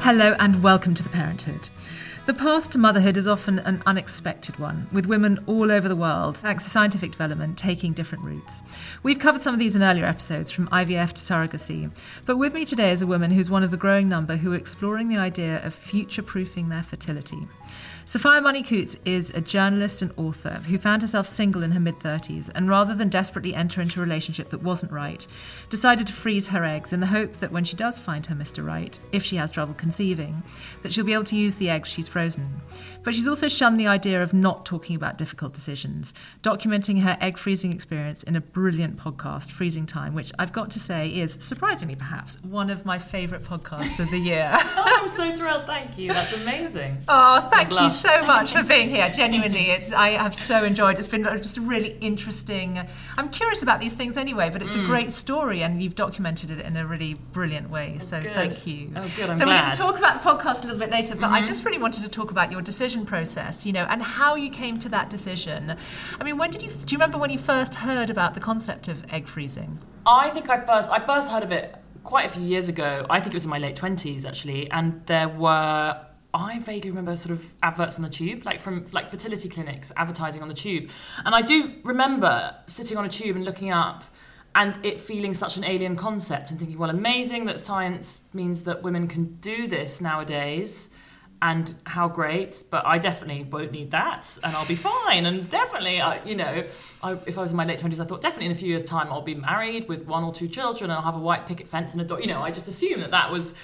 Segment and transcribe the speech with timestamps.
[0.00, 1.68] Hello and welcome to The Parenthood.
[2.24, 6.38] The path to motherhood is often an unexpected one, with women all over the world,
[6.38, 8.62] thanks to scientific development, taking different routes.
[9.02, 11.90] We've covered some of these in earlier episodes, from IVF to surrogacy.
[12.24, 14.56] But with me today is a woman who's one of the growing number who are
[14.56, 17.48] exploring the idea of future proofing their fertility.
[18.08, 21.98] Sophia Money Coutts is a journalist and author who found herself single in her mid
[21.98, 25.26] 30s and rather than desperately enter into a relationship that wasn't right,
[25.68, 28.64] decided to freeze her eggs in the hope that when she does find her Mr.
[28.64, 30.42] Right, if she has trouble conceiving,
[30.82, 32.62] that she'll be able to use the eggs she's frozen.
[33.04, 37.36] But she's also shunned the idea of not talking about difficult decisions, documenting her egg
[37.36, 41.94] freezing experience in a brilliant podcast, Freezing Time, which I've got to say is, surprisingly
[41.94, 44.50] perhaps, one of my favourite podcasts of the year.
[44.54, 45.66] oh, I'm so thrilled.
[45.66, 46.08] Thank you.
[46.08, 46.96] That's amazing.
[47.10, 49.08] Oh, thank you so much for being here.
[49.10, 50.98] Genuinely, it's I have so enjoyed.
[50.98, 52.80] It's been just really interesting.
[53.16, 54.84] I'm curious about these things anyway, but it's Mm.
[54.84, 57.98] a great story, and you've documented it in a really brilliant way.
[57.98, 58.32] So good.
[58.32, 58.92] thank you.
[58.96, 61.14] Oh, good, I'm so we're going to talk about the podcast a little bit later,
[61.16, 61.46] but I Mhm.
[61.46, 64.78] just really wanted to talk about your decision process, you know, and how you came
[64.78, 65.76] to that decision.
[66.20, 66.70] I mean, when did you?
[66.70, 69.78] Do you remember when you first heard about the concept of egg freezing?
[70.06, 73.04] I think I first I first heard of it quite a few years ago.
[73.10, 75.96] I think it was in my late twenties actually, and there were
[76.46, 80.42] I vaguely remember sort of adverts on the tube, like from like fertility clinics advertising
[80.42, 80.84] on the tube,
[81.24, 84.04] and I do remember sitting on a tube and looking up.
[84.54, 88.82] And it feeling such an alien concept, and thinking, well, amazing that science means that
[88.82, 90.88] women can do this nowadays,
[91.40, 92.64] and how great.
[92.74, 95.26] But I definitely won't need that, and I'll be fine.
[95.26, 96.64] And definitely, I, you know,
[97.02, 98.82] I, if I was in my late twenties, I thought definitely in a few years'
[98.82, 101.68] time I'll be married with one or two children, and I'll have a white picket
[101.68, 102.20] fence and a dog.
[102.22, 103.54] You know, I just assumed that that was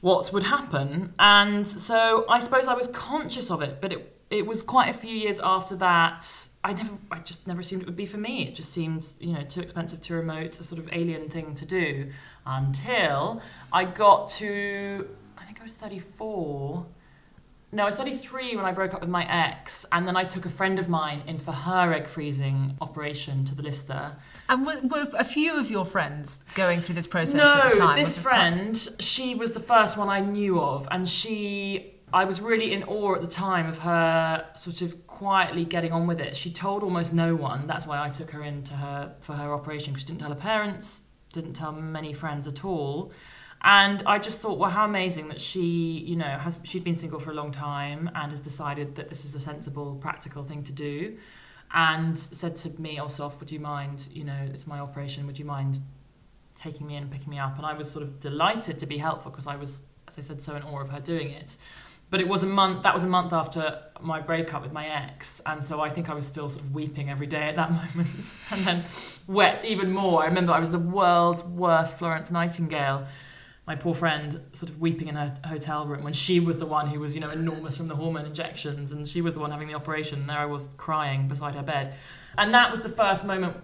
[0.00, 3.80] what would happen, and so I suppose I was conscious of it.
[3.80, 6.48] But it it was quite a few years after that.
[6.62, 8.46] I never, I just never assumed it would be for me.
[8.46, 11.64] It just seemed, you know, too expensive, too remote, a sort of alien thing to
[11.64, 12.10] do.
[12.44, 13.40] Until
[13.72, 15.08] I got to,
[15.38, 16.84] I think I was 34.
[17.70, 20.46] No, I was 33 when I broke up with my ex, and then I took
[20.46, 24.16] a friend of mine in for her egg freezing operation to the Lister.
[24.48, 27.78] And were, were a few of your friends going through this process no, at the
[27.78, 27.98] time?
[27.98, 32.24] this this quite- friend, she was the first one I knew of, and she, I
[32.24, 36.20] was really in awe at the time of her sort of quietly getting on with
[36.20, 36.36] it.
[36.36, 37.66] She told almost no one.
[37.66, 40.36] That's why I took her into her for her operation because she didn't tell her
[40.36, 41.02] parents,
[41.34, 43.12] didn't tell many friends at all.
[43.62, 47.18] And I just thought, well, how amazing that she, you know, has she'd been single
[47.18, 50.72] for a long time and has decided that this is a sensible, practical thing to
[50.72, 51.16] do,
[51.74, 54.08] and said to me, "Oh, would you mind?
[54.12, 55.26] You know, it's my operation.
[55.26, 55.80] Would you mind
[56.54, 58.98] taking me in and picking me up?" And I was sort of delighted to be
[58.98, 61.56] helpful because I was, as I said, so in awe of her doing it.
[62.10, 62.84] But it was a month.
[62.84, 66.14] That was a month after my breakup with my ex, and so I think I
[66.14, 68.84] was still sort of weeping every day at that moment, and then
[69.26, 70.22] wept even more.
[70.22, 73.04] I remember I was the world's worst Florence Nightingale
[73.68, 76.88] my poor friend sort of weeping in her hotel room when she was the one
[76.88, 79.68] who was, you know, enormous from the hormone injections and she was the one having
[79.68, 80.20] the operation.
[80.20, 81.94] And there I was crying beside her bed.
[82.38, 83.58] And that was the first moment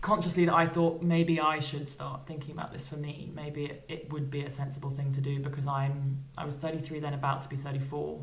[0.00, 3.32] consciously that I thought maybe I should start thinking about this for me.
[3.34, 7.00] Maybe it, it would be a sensible thing to do because I'm I was 33
[7.00, 8.22] then about to be 34.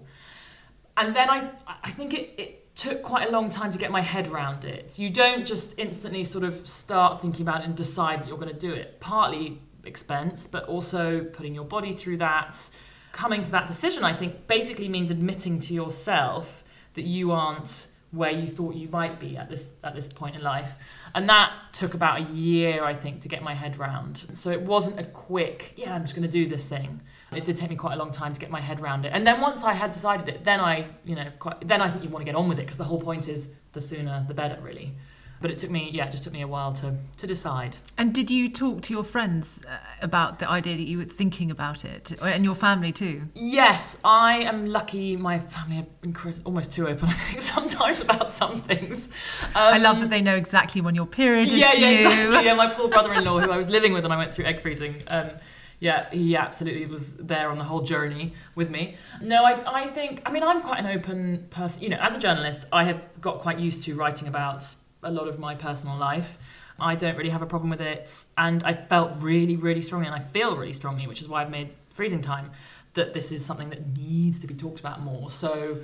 [0.96, 1.52] And then I
[1.84, 4.98] I think it, it took quite a long time to get my head around it.
[4.98, 8.54] You don't just instantly sort of start thinking about it and decide that you're going
[8.54, 9.02] to do it.
[9.02, 12.70] Partly expense, but also putting your body through that.
[13.14, 16.64] Coming to that decision, I think, basically means admitting to yourself
[16.94, 20.42] that you aren't where you thought you might be at this at this point in
[20.42, 20.72] life.
[21.14, 24.26] And that took about a year, I think, to get my head round.
[24.34, 27.02] So it wasn't a quick, yeah, I'm just going to do this thing.
[27.36, 29.12] It did take me quite a long time to get my head around it.
[29.14, 32.04] And then once I had decided it, then I, you know, quite, then I think
[32.04, 34.34] you want to get on with it because the whole point is the sooner the
[34.34, 34.96] better, really.
[35.40, 37.78] But it took me, yeah, it just took me a while to, to decide.
[37.98, 41.52] And did you talk to your friends uh, about the idea that you were thinking
[41.52, 43.28] about it, and your family too?
[43.36, 45.16] Yes, I am lucky.
[45.16, 49.10] My family are almost too open, I think, sometimes about some things.
[49.56, 51.82] Um, I love that they know exactly when your period is yeah, due.
[51.82, 52.46] yeah, exactly.
[52.46, 55.04] Yeah, my poor brother-in-law, who I was living with when I went through egg freezing.
[55.10, 55.32] Um,
[55.80, 58.98] yeah, he absolutely was there on the whole journey with me.
[59.22, 61.84] No, I, I think, I mean, I'm quite an open person.
[61.84, 64.64] You know, as a journalist, I have got quite used to writing about
[65.04, 66.38] a lot of my personal life.
[66.80, 68.26] I don't really have a problem with it.
[68.38, 71.50] And I felt really, really strongly, and I feel really strongly, which is why I've
[71.50, 72.52] made Freezing Time,
[72.94, 75.30] that this is something that needs to be talked about more.
[75.32, 75.78] So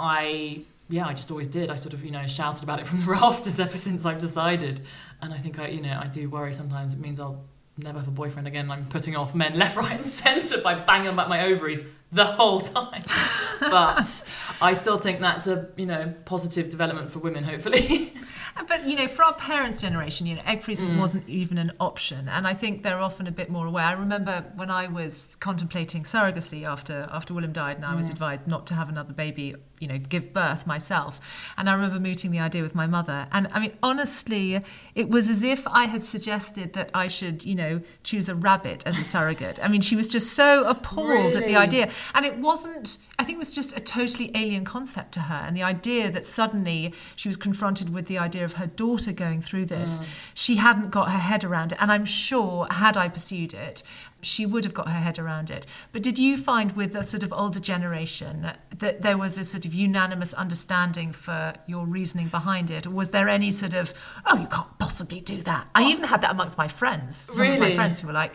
[0.00, 1.70] I, yeah, I just always did.
[1.70, 4.80] I sort of, you know, shouted about it from the rafters ever since I've decided.
[5.20, 7.42] And I think I, you know, I do worry sometimes it means I'll
[7.78, 8.70] never have a boyfriend again.
[8.70, 12.60] I'm putting off men left, right, and centre by banging about my ovaries the whole
[12.60, 13.04] time.
[13.60, 14.24] but
[14.62, 18.12] I still think that's a you know positive development for women, hopefully.
[18.68, 20.98] But you know, for our parents' generation, you know, egg freezing Mm.
[20.98, 23.86] wasn't even an option, and I think they're often a bit more aware.
[23.86, 27.96] I remember when I was contemplating surrogacy after after William died, and I Mm.
[28.02, 31.20] was advised not to have another baby, you know, give birth myself.
[31.58, 34.60] And I remember mooting the idea with my mother, and I mean, honestly,
[34.94, 38.86] it was as if I had suggested that I should, you know, choose a rabbit
[38.86, 39.58] as a surrogate.
[39.62, 42.98] I mean, she was just so appalled at the idea, and it wasn't.
[43.18, 46.24] I think it was just a totally alien concept to her, and the idea that
[46.24, 50.04] suddenly she was confronted with the idea of her daughter going through this, mm.
[50.34, 51.78] she hadn't got her head around it.
[51.80, 53.82] And I'm sure, had I pursued it,
[54.22, 55.66] she would have got her head around it.
[55.90, 59.66] But did you find with the sort of older generation that there was a sort
[59.66, 62.86] of unanimous understanding for your reasoning behind it?
[62.86, 63.92] Or was there any sort of,
[64.24, 65.66] oh, you can't possibly do that?
[65.74, 67.16] I even had that amongst my friends.
[67.16, 68.32] Some of my friends who were like,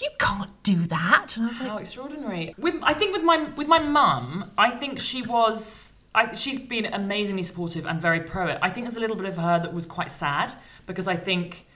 [0.00, 1.36] you can't do that.
[1.36, 2.54] And I was like, How extraordinary!
[2.56, 5.92] With I think with my with my mum, I think she was.
[6.14, 8.58] I, she's been amazingly supportive and very pro it.
[8.62, 10.52] I think there's a little bit of her that was quite sad
[10.86, 11.66] because I think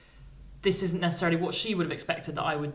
[0.61, 2.73] this isn't necessarily what she would have expected that I would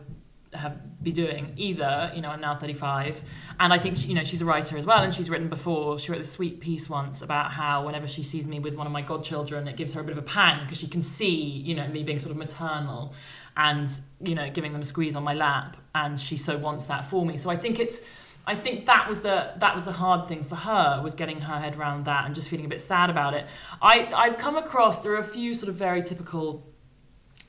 [0.53, 2.11] have be doing either.
[2.13, 3.21] You know, I'm now 35,
[3.59, 5.97] and I think she, you know she's a writer as well, and she's written before.
[5.99, 8.93] She wrote this sweet piece once about how whenever she sees me with one of
[8.93, 11.75] my godchildren, it gives her a bit of a pang because she can see you
[11.75, 13.13] know me being sort of maternal,
[13.57, 13.89] and
[14.21, 17.25] you know giving them a squeeze on my lap, and she so wants that for
[17.25, 17.37] me.
[17.37, 18.01] So I think it's.
[18.43, 21.59] I think that was the that was the hard thing for her was getting her
[21.59, 23.45] head around that and just feeling a bit sad about it.
[23.83, 26.65] I I've come across there are a few sort of very typical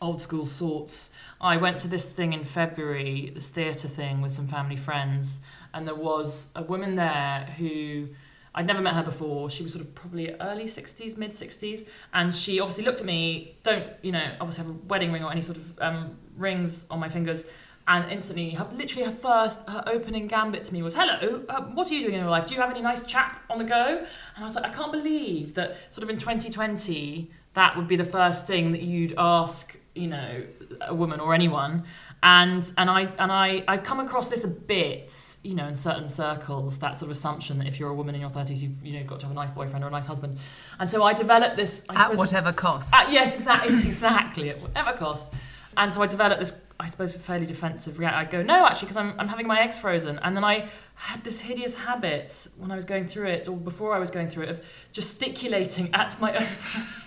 [0.03, 1.11] old school sorts.
[1.43, 5.41] I went to this thing in February, this theatre thing with some family friends,
[5.75, 8.09] and there was a woman there who
[8.55, 9.51] I'd never met her before.
[9.51, 11.85] She was sort of probably early 60s, mid 60s,
[12.15, 15.33] and she obviously looked at me, don't, you know, obviously have a wedding ring or
[15.33, 17.45] any sort of um, rings on my fingers.
[17.89, 21.91] And instantly, her, literally, her first, her opening gambit to me was, "Hello, uh, what
[21.91, 22.47] are you doing in your life?
[22.47, 24.07] Do you have any nice chap on the go?"
[24.37, 27.97] And I was like, "I can't believe that, sort of in 2020, that would be
[27.97, 30.43] the first thing that you'd ask, you know,
[30.81, 31.85] a woman or anyone."
[32.25, 35.13] And and I and I I come across this a bit,
[35.43, 38.21] you know, in certain circles, that sort of assumption that if you're a woman in
[38.21, 40.39] your 30s, you've you know got to have a nice boyfriend or a nice husband.
[40.79, 42.95] And so I developed this I at suppose- whatever cost.
[42.95, 45.33] uh, yes, exactly, exactly, at whatever cost.
[45.77, 48.21] And so I developed this, I suppose, fairly defensive reaction.
[48.21, 50.19] I go, no, actually, because I'm, I'm having my eggs frozen.
[50.23, 53.95] And then I had this hideous habit when I was going through it, or before
[53.95, 56.47] I was going through it, of gesticulating at my own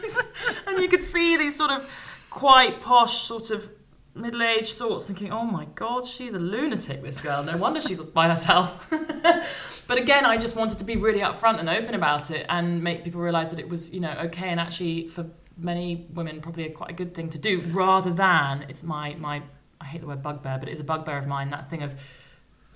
[0.68, 1.90] and you could see these sort of
[2.34, 3.70] quite posh, sort of
[4.16, 7.44] middle-aged sorts thinking, oh my god, she's a lunatic, this girl.
[7.44, 8.88] No wonder she's by herself.
[9.86, 13.04] but again, I just wanted to be really upfront and open about it and make
[13.04, 16.70] people realise that it was, you know, okay and actually for many women probably a,
[16.70, 19.40] quite a good thing to do rather than it's my my
[19.80, 21.94] I hate the word bugbear, but it is a bugbear of mine, that thing of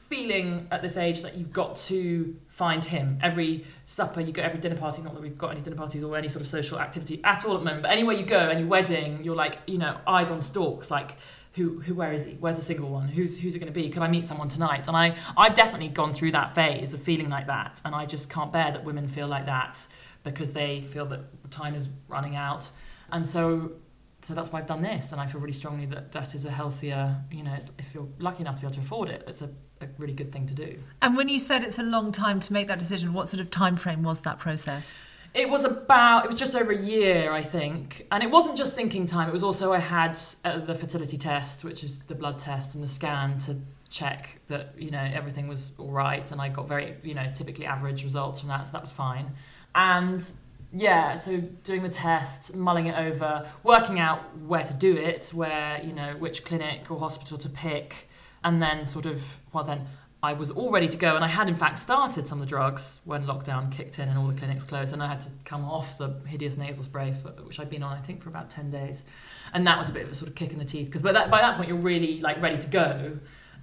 [0.08, 3.18] feeling at this age that you've got to find him.
[3.22, 6.16] Every supper you go every dinner party not that we've got any dinner parties or
[6.16, 8.62] any sort of social activity at all at the moment but anywhere you go any
[8.62, 11.16] wedding you're like you know eyes on stalks like
[11.54, 12.36] who, who where is he?
[12.38, 13.08] Where's the single one?
[13.08, 13.88] Who's who's it going to be?
[13.88, 14.86] Could i meet someone tonight?
[14.88, 18.28] And i i've definitely gone through that phase of feeling like that and i just
[18.28, 19.78] can't bear that women feel like that
[20.24, 22.68] because they feel that time is running out.
[23.10, 23.72] And so
[24.20, 26.50] so that's why I've done this, and I feel really strongly that that is a
[26.50, 29.50] healthier, you know, if you're lucky enough to be able to afford it, it's a,
[29.80, 30.78] a really good thing to do.
[31.02, 33.50] And when you said it's a long time to make that decision, what sort of
[33.50, 35.00] time frame was that process?
[35.34, 38.06] It was about, it was just over a year, I think.
[38.10, 41.64] And it wasn't just thinking time, it was also I had uh, the fertility test,
[41.64, 43.56] which is the blood test, and the scan to
[43.90, 46.30] check that, you know, everything was all right.
[46.32, 49.30] And I got very, you know, typically average results from that, so that was fine.
[49.74, 50.24] And
[50.72, 55.80] yeah, so doing the test, mulling it over, working out where to do it, where,
[55.82, 58.07] you know, which clinic or hospital to pick,
[58.44, 59.86] and then sort of, well, then
[60.20, 62.48] I was all ready to go, and I had in fact started some of the
[62.48, 65.64] drugs when lockdown kicked in and all the clinics closed, and I had to come
[65.64, 68.70] off the hideous nasal spray, for, which I'd been on, I think, for about ten
[68.70, 69.04] days,
[69.52, 71.12] and that was a bit of a sort of kick in the teeth because by
[71.12, 73.18] that by that point you're really like ready to go,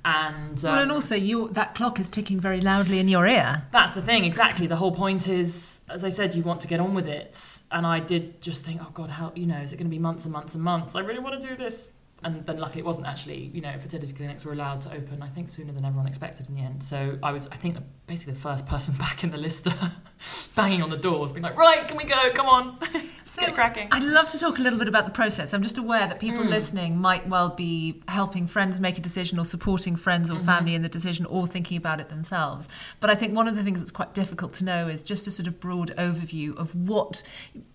[0.05, 3.63] and um, well, and also you that clock is ticking very loudly in your ear.
[3.72, 4.65] that's the thing, exactly.
[4.65, 7.86] The whole point is, as I said, you want to get on with it, and
[7.86, 10.24] I did just think, oh God, how you know, is it going to be months
[10.24, 10.96] and months and months?
[10.96, 11.89] I really want to do this.
[12.25, 15.29] And then luckily it wasn't actually, you know, fertility clinics were allowed to open, I
[15.29, 16.84] think, sooner than everyone expected in the end.
[16.84, 17.77] So I was, I think,
[18.08, 19.72] basically the first person back in the Lister,
[20.55, 22.32] banging on the doors, being like, right, can we go?
[22.34, 23.89] Come on, let's get cracking.
[23.91, 25.53] I'd love to talk a little bit about the process.
[25.53, 29.46] I'm just aware that people listening might well be helping friends make a decision or
[29.46, 30.41] supporting friends Mm-hmm.
[30.41, 32.67] or family in the decision or thinking about it themselves.
[33.00, 35.32] But I think one of the things that's quite difficult to know is just a
[35.32, 37.22] sort of broad overview of what,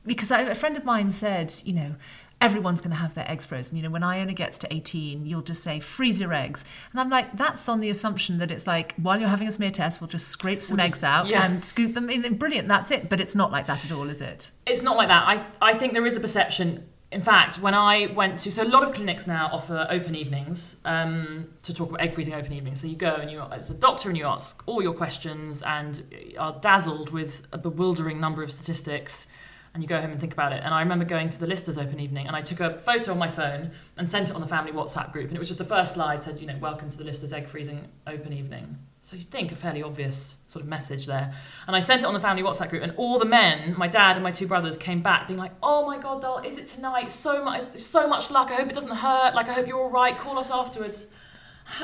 [0.05, 1.95] because I, a friend of mine said, you know,
[2.41, 3.77] everyone's going to have their eggs frozen.
[3.77, 6.65] You know, when Iona gets to 18, you'll just say, freeze your eggs.
[6.91, 9.71] And I'm like, that's on the assumption that it's like, while you're having a smear
[9.71, 11.45] test, we'll just scrape some We'll eggs just- out yeah.
[11.45, 12.37] and scoop them in.
[12.37, 13.09] Brilliant, that's it.
[13.11, 14.51] But it's not like that at all, is it?
[14.67, 15.27] It's not like that.
[15.27, 16.87] I, I think there is a perception.
[17.13, 20.77] In fact, when I went to, so a lot of clinics now offer open evenings
[20.85, 22.81] um, to talk about egg freezing open evenings.
[22.81, 26.03] So you go and you, it's a doctor and you ask all your questions and
[26.39, 29.27] are dazzled with a bewildering number of statistics
[29.73, 30.61] and you go home and think about it.
[30.65, 33.19] And I remember going to the Listers open evening and I took a photo on
[33.19, 35.29] my phone and sent it on the family WhatsApp group.
[35.29, 37.49] And it was just the first slide said, you know, welcome to the Listers egg
[37.49, 38.79] freezing open evening.
[39.03, 41.33] So you'd think a fairly obvious sort of message there.
[41.67, 44.17] And I sent it on the family WhatsApp group, and all the men, my dad
[44.17, 47.11] and my two brothers, came back being like, "Oh my God, doll, is it tonight?
[47.11, 48.51] So much, so much luck.
[48.51, 49.35] I hope it doesn't hurt.
[49.35, 50.17] Like I hope you're all right.
[50.17, 51.07] Call us afterwards."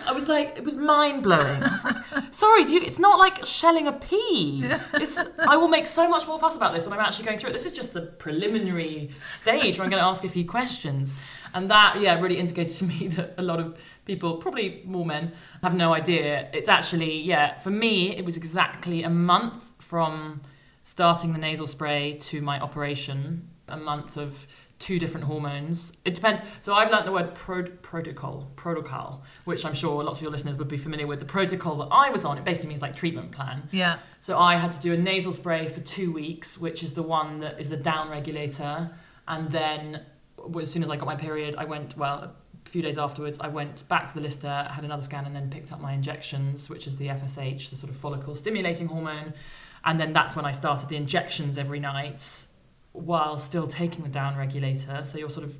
[0.06, 1.60] I was like, it was mind blowing.
[1.60, 4.68] like, Sorry, you, it's not like shelling a pea.
[5.46, 7.52] I will make so much more fuss about this when I'm actually going through it.
[7.52, 11.16] This is just the preliminary stage where I'm going to ask a few questions.
[11.54, 15.32] And that, yeah, really indicated to me that a lot of people, probably more men,
[15.62, 16.48] have no idea.
[16.52, 20.42] It's actually, yeah, for me, it was exactly a month from
[20.84, 24.46] starting the nasal spray to my operation, a month of
[24.78, 25.92] two different hormones.
[26.04, 26.42] It depends.
[26.60, 30.58] So I've learnt the word pro- protocol, protocol, which I'm sure lots of your listeners
[30.58, 31.20] would be familiar with.
[31.20, 33.68] The protocol that I was on, it basically means like treatment plan.
[33.72, 33.98] Yeah.
[34.20, 37.40] So I had to do a nasal spray for two weeks, which is the one
[37.40, 38.90] that is the down regulator.
[39.26, 40.02] And then
[40.60, 42.34] as soon as I got my period, I went, well,
[42.66, 45.48] a few days afterwards, I went back to the Lister, had another scan, and then
[45.48, 49.32] picked up my injections, which is the FSH, the sort of follicle stimulating hormone.
[49.84, 52.45] And then that's when I started the injections every night
[52.96, 55.02] while still taking the down regulator.
[55.04, 55.54] So you're sort of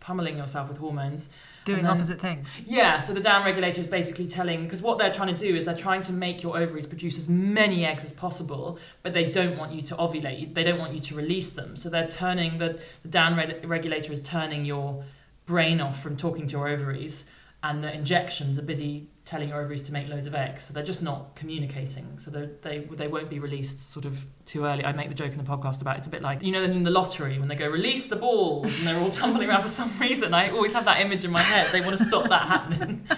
[0.00, 1.30] pummeling yourself with hormones.
[1.64, 2.60] Doing then- opposite things.
[2.66, 5.64] yeah, so the down regulator is basically telling because what they're trying to do is
[5.64, 9.56] they're trying to make your ovaries produce as many eggs as possible, but they don't
[9.56, 10.52] want you to ovulate.
[10.52, 11.78] They don't want you to release them.
[11.78, 15.04] So they're turning the the down reg- regulator is turning your
[15.46, 17.24] brain off from talking to your ovaries,
[17.62, 20.64] and the injections are busy telling your ovaries to make loads of eggs.
[20.64, 22.18] So they're just not communicating.
[22.18, 24.84] So they they they won't be released sort of too early.
[24.84, 26.82] I make the joke in the podcast about it's a bit like you know in
[26.82, 29.90] the lottery when they go release the balls and they're all tumbling around for some
[29.98, 30.34] reason.
[30.34, 31.68] I always have that image in my head.
[31.72, 33.08] They want to stop that happening.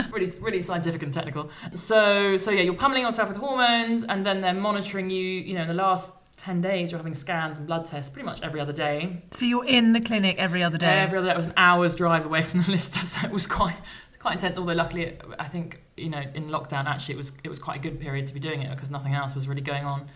[0.10, 1.50] really, really scientific and technical.
[1.74, 5.22] So so yeah, you're pummeling yourself with hormones, and then they're monitoring you.
[5.22, 6.12] You know, in the last.
[6.36, 9.64] 10 days you're having scans and blood tests pretty much every other day So you're
[9.64, 10.98] in the clinic every other day.
[10.98, 13.46] Every other day, it was an hour's drive away from the Lister, so it was
[13.46, 13.78] quite
[14.24, 14.56] quite intense.
[14.56, 17.82] Although luckily, I think you know in lockdown actually it was it was quite a
[17.86, 20.08] good period to be doing it because nothing else was really going on.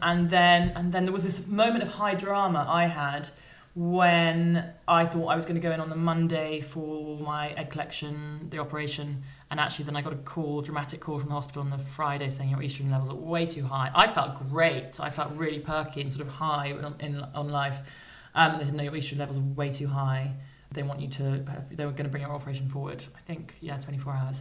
[0.00, 3.28] And then and then there was this moment of high drama I had
[3.74, 7.70] when I thought I was going to go in on the Monday for my egg
[7.70, 11.62] collection, the operation, and actually then I got a call, dramatic call from the hospital
[11.62, 13.90] on the Friday saying your estrogen levels are way too high.
[13.92, 15.00] I felt great.
[15.00, 17.78] I felt really perky and sort of high on, in, on life.
[18.36, 20.34] Um, they said no, your estrogen levels are way too high.
[20.72, 21.44] They want you to.
[21.70, 23.02] They were going to bring your operation forward.
[23.16, 24.38] I think yeah, 24 hours.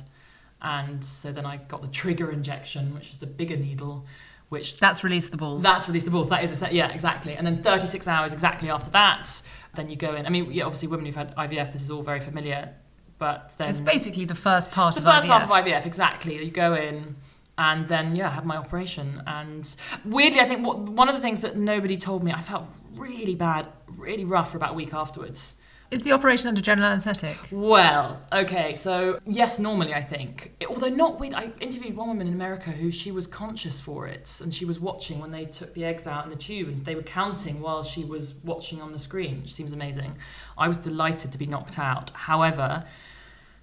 [0.61, 4.05] And so then I got the trigger injection, which is the bigger needle,
[4.49, 5.63] which That's release the balls.
[5.63, 6.29] that's released the balls.
[6.29, 7.35] That is a set, yeah, exactly.
[7.35, 9.41] And then 36 hours exactly after that,
[9.75, 10.25] then you go in.
[10.25, 12.73] I mean, yeah, obviously women who've had IVF, this is all very familiar,
[13.19, 15.29] but then it's basically the first part the of first IVF.
[15.29, 16.43] half of IVF, exactly.
[16.43, 17.15] You go in
[17.59, 19.21] and then yeah, have my operation.
[19.27, 19.69] And
[20.05, 22.65] weirdly, I think what, one of the things that nobody told me, I felt
[22.95, 25.53] really bad, really rough for about a week afterwards.
[25.89, 27.37] Is the operation under general anaesthetic?
[27.49, 31.33] Well, okay, so yes, normally I think, although not weird.
[31.33, 34.81] I interviewed one woman in America who she was conscious for it, and she was
[34.81, 37.83] watching when they took the eggs out in the tube, and they were counting while
[37.83, 40.17] she was watching on the screen, which seems amazing.
[40.57, 42.09] I was delighted to be knocked out.
[42.09, 42.83] However,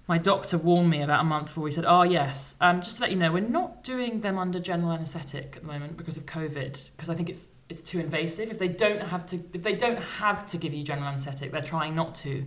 [0.07, 1.67] my doctor warned me about a month before.
[1.67, 4.59] He said, "Oh yes, um, just to let you know, we're not doing them under
[4.59, 8.49] general anaesthetic at the moment because of COVID, because I think it's it's too invasive.
[8.49, 11.61] If they don't have to, if they don't have to give you general anaesthetic, they're
[11.61, 12.45] trying not to."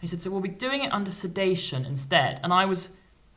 [0.00, 2.88] He said, "So we'll be doing it under sedation instead." And I was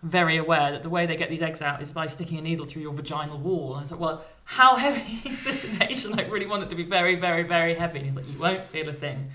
[0.04, 2.66] very aware that the way they get these eggs out is by sticking a needle
[2.66, 3.70] through your vaginal wall.
[3.72, 6.20] And I was like, well, how heavy is this sedation?
[6.20, 8.00] I really want it to be very, very, very heavy.
[8.00, 9.32] And he's like, you won't feel a thing.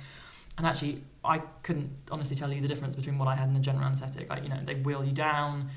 [0.58, 3.60] And actually, I couldn't honestly tell you the difference between what I had in a
[3.60, 4.28] general anaesthetic.
[4.28, 5.70] Like, you know, they wheel you down.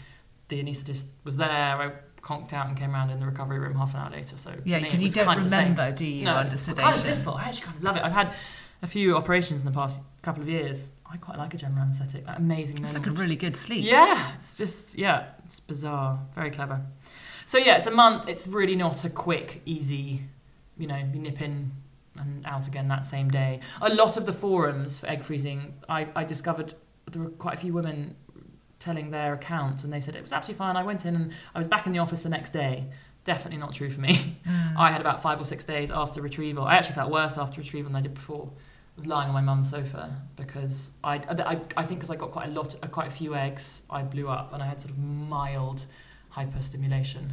[0.50, 1.50] The anaesthetist was there.
[1.50, 4.38] I conked out and came around in the recovery room half an hour later.
[4.38, 6.84] So yeah, because you don't remember, do you, no, under sedation?
[6.84, 7.34] kind of blissful.
[7.36, 8.04] I actually kind of love it.
[8.04, 8.34] I've had
[8.82, 10.92] a few operations in the past couple of years.
[11.12, 12.25] I quite like a general anaesthetic.
[12.25, 13.86] That amazing It's like a really good sleep.
[13.86, 16.20] Yeah, it's just yeah, it's bizarre.
[16.36, 16.82] Very clever.
[17.46, 18.30] So yeah, it's a month.
[18.30, 20.22] It's really not a quick, easy.
[20.78, 21.72] You know, you nip in
[22.18, 23.60] and out again that same day.
[23.82, 26.74] A lot of the forums for egg freezing, I, I discovered
[27.12, 28.16] there were quite a few women
[28.82, 30.76] telling their accounts, and they said it was absolutely fine.
[30.76, 32.88] I went in and I was back in the office the next day.
[33.24, 34.38] Definitely not true for me.
[34.78, 36.64] I had about five or six days after retrieval.
[36.66, 38.50] I actually felt worse after retrieval than I did before.
[39.06, 42.52] Lying on my mum's sofa because I, I, I think because I got quite a
[42.52, 45.86] lot, uh, quite a few eggs, I blew up and I had sort of mild
[46.36, 47.30] hyperstimulation.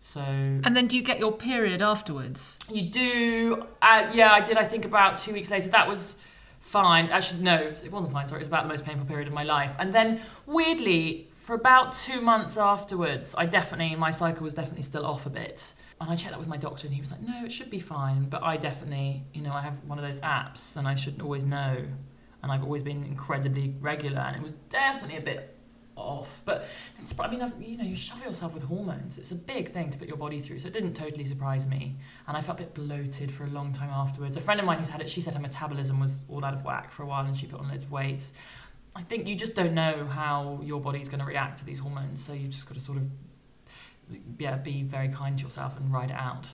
[0.00, 2.58] So And then do you get your period afterwards?
[2.70, 4.56] you do, uh, yeah, I did.
[4.58, 5.70] I think about two weeks later.
[5.70, 6.16] That was
[6.64, 7.06] fine.
[7.08, 8.26] Actually, no, it wasn't fine.
[8.28, 9.72] Sorry, it was about the most painful period of my life.
[9.78, 15.06] And then, weirdly, for about two months afterwards, I definitely my cycle was definitely still
[15.06, 15.74] off a bit.
[16.00, 17.78] And I checked that with my doctor, and he was like, "No, it should be
[17.78, 21.22] fine." But I definitely, you know, I have one of those apps, and I shouldn't
[21.22, 21.84] always know.
[22.42, 25.53] And I've always been incredibly regular, and it was definitely a bit
[25.96, 26.42] off.
[26.44, 26.66] But
[27.18, 29.18] I mean, I've, you know, you shove yourself with hormones.
[29.18, 30.60] It's a big thing to put your body through.
[30.60, 31.96] So it didn't totally surprise me.
[32.26, 34.36] And I felt a bit bloated for a long time afterwards.
[34.36, 36.64] A friend of mine who's had it, she said her metabolism was all out of
[36.64, 38.24] whack for a while and she put on loads of weight.
[38.96, 42.22] I think you just don't know how your body's going to react to these hormones.
[42.22, 43.04] So you just got to sort of,
[44.38, 46.53] yeah, be very kind to yourself and ride it out.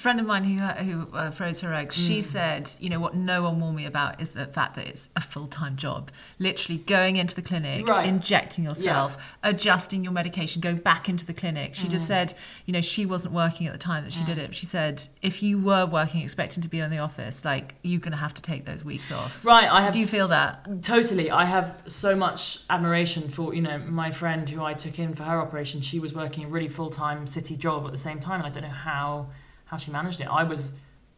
[0.00, 2.06] A friend of mine who who uh, froze her eggs, Mm.
[2.06, 5.10] she said, you know, what no one warned me about is the fact that it's
[5.14, 6.10] a full time job.
[6.38, 8.06] Literally going into the clinic, Right.
[8.06, 11.74] injecting yourself, adjusting your medication, going back into the clinic.
[11.74, 11.90] She Mm.
[11.90, 12.32] just said,
[12.64, 14.54] you know, she wasn't working at the time that she did it.
[14.54, 18.12] She said, if you were working, expecting to be in the office, like you're going
[18.12, 19.44] to have to take those weeks off.
[19.44, 19.92] Right, I have.
[19.92, 20.82] Do you feel s- that?
[20.82, 21.30] Totally.
[21.30, 25.24] I have so much admiration for you know my friend who I took in for
[25.24, 25.82] her operation.
[25.82, 28.48] She was working a really full time city job at the same time, and I
[28.48, 29.26] don't know how
[29.70, 30.26] how she managed it.
[30.26, 30.72] I was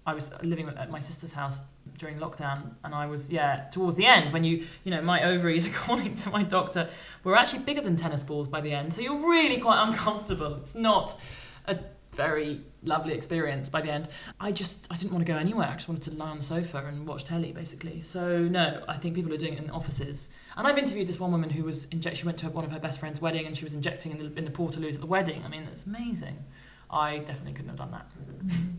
[0.07, 1.61] I was living at my sister's house
[1.99, 5.67] during lockdown, and I was yeah towards the end when you you know my ovaries,
[5.73, 6.91] according to my doctor,
[7.25, 8.93] were actually bigger than tennis balls by the end.
[8.93, 10.57] So you're really quite uncomfortable.
[10.57, 11.19] It's not
[11.67, 11.79] a
[12.13, 14.07] very lovely experience by the end.
[14.39, 15.69] I just I didn't want to go anywhere.
[15.69, 18.03] I just wanted to lie on the sofa and watch telly basically.
[18.03, 20.29] So no, I think people are doing it in offices.
[20.59, 22.19] And I've interviewed this one woman who was inject.
[22.19, 24.39] She went to one of her best friend's wedding and she was injecting in the,
[24.39, 25.43] in the portaloos at the wedding.
[25.47, 26.45] I mean, that's amazing.
[26.93, 28.07] I definitely couldn't have done that.
[28.45, 28.77] Mm-hmm.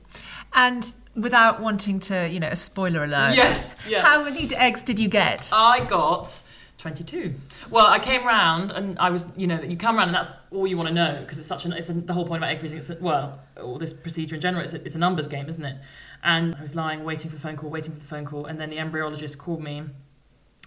[0.53, 3.35] And without wanting to, you know, a spoiler alert.
[3.35, 4.03] Yes, yeah.
[4.03, 5.49] How many eggs did you get?
[5.51, 6.43] I got
[6.77, 7.33] 22.
[7.71, 10.67] Well, I came round and I was, you know, you come round and that's all
[10.67, 12.59] you want to know because it's such an, it's a, the whole point about egg
[12.59, 12.77] freezing.
[12.77, 15.63] It's a, well, all this procedure in general, it's a, it's a numbers game, isn't
[15.63, 15.77] it?
[16.23, 18.59] And I was lying, waiting for the phone call, waiting for the phone call, and
[18.59, 19.83] then the embryologist called me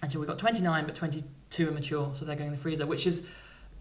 [0.01, 2.85] and said, we got 29, but 22 are mature, so they're going in the freezer,
[2.85, 3.25] which is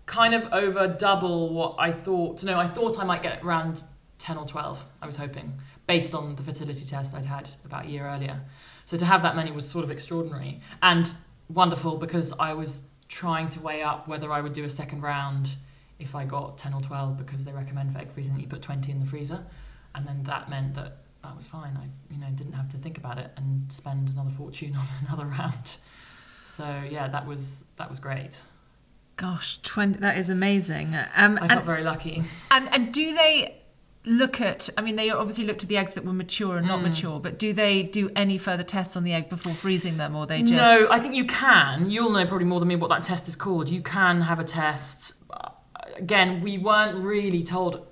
[0.07, 2.43] kind of over double what I thought.
[2.45, 3.83] No, I thought I might get around
[4.19, 5.53] 10 or 12, I was hoping,
[5.87, 8.41] based on the fertility test I'd had about a year earlier.
[8.85, 11.13] So to have that many was sort of extraordinary and
[11.49, 15.55] wonderful because I was trying to weigh up whether I would do a second round
[15.99, 18.63] if I got 10 or 12 because they recommend for egg freezing that you put
[18.63, 19.45] 20 in the freezer.
[19.95, 21.77] And then that meant that that was fine.
[21.77, 25.27] I you know didn't have to think about it and spend another fortune on another
[25.27, 25.77] round.
[26.45, 28.41] So yeah, that was that was great.
[29.17, 30.95] Gosh, 20, that is amazing.
[30.95, 32.25] Um, I and, felt very lucky.
[32.51, 33.63] and, and do they,
[34.07, 34.71] look at?
[34.79, 37.39] I mean, they obviously looked at the eggs that were mature and not mature, but
[37.39, 40.53] do they do any further tests on the egg before freezing them, or they just?
[40.53, 41.91] No, I think you can.
[41.91, 43.69] You'll know probably more than me what that test is called.
[43.69, 45.15] You can have a test.
[45.29, 45.51] Uh,
[45.97, 47.87] Again, we weren't really told.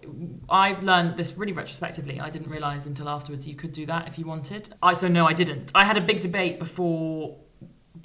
[0.50, 2.20] I've learned this really retrospectively.
[2.20, 4.74] I didn't realise until afterwards you could do that if you wanted.
[4.82, 5.72] I so no, I didn't.
[5.74, 7.38] I had a big debate before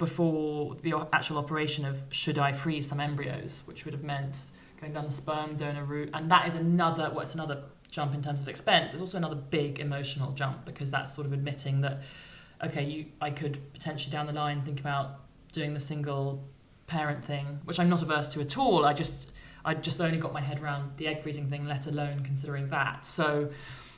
[0.00, 4.38] before the actual operation of should I freeze some embryos, which would have meant
[4.80, 7.10] going down the sperm donor route, and that is another.
[7.10, 8.92] Well, it's another jump in terms of expense.
[8.92, 12.00] It's also another big emotional jump because that's sort of admitting that
[12.64, 15.20] okay, you I could potentially down the line think about
[15.52, 16.42] doing the single
[16.86, 18.84] parent thing, which I'm not averse to at all.
[18.84, 19.30] I just
[19.64, 23.04] I just only got my head around the egg freezing thing, let alone considering that.
[23.04, 23.50] So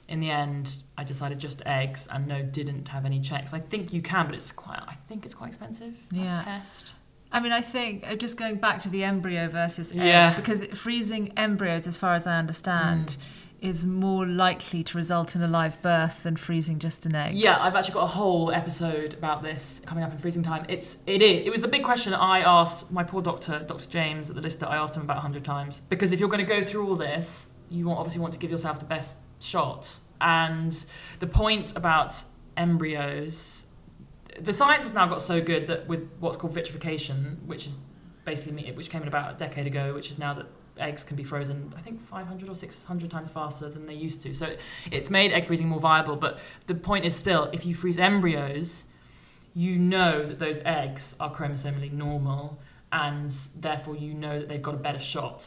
[0.08, 3.52] in the end, I decided just eggs and no, didn't have any checks.
[3.54, 4.80] I think you can, but it's quite.
[4.86, 5.94] I think it's quite expensive.
[6.10, 6.42] that Yeah.
[6.42, 6.92] test.
[7.34, 10.34] I mean, I think uh, just going back to the embryo versus eggs, Yeah.
[10.34, 13.16] because freezing embryos, as far as I understand,
[13.62, 17.34] is more likely to result in a live birth than freezing just an egg.
[17.36, 20.66] Yeah, I've actually got a whole episode about this coming up in freezing time.
[20.68, 23.86] It's it is it was the big question I asked my poor doctor, Dr.
[23.88, 24.66] James at the Lister.
[24.66, 27.52] I asked him about hundred times because if you're going to go through all this,
[27.70, 29.98] you obviously want to give yourself the best shot.
[30.20, 30.72] And
[31.18, 32.14] the point about
[32.56, 33.64] embryos,
[34.40, 37.76] the science has now got so good that with what's called vitrification, which is
[38.24, 40.46] basically which came in about a decade ago, which is now that
[40.78, 44.32] eggs can be frozen, I think 500 or 600 times faster than they used to.
[44.32, 44.54] So
[44.90, 46.16] it's made egg freezing more viable.
[46.16, 48.84] But the point is still, if you freeze embryos,
[49.54, 52.58] you know that those eggs are chromosomally normal,
[52.90, 55.46] and therefore you know that they've got a better shot,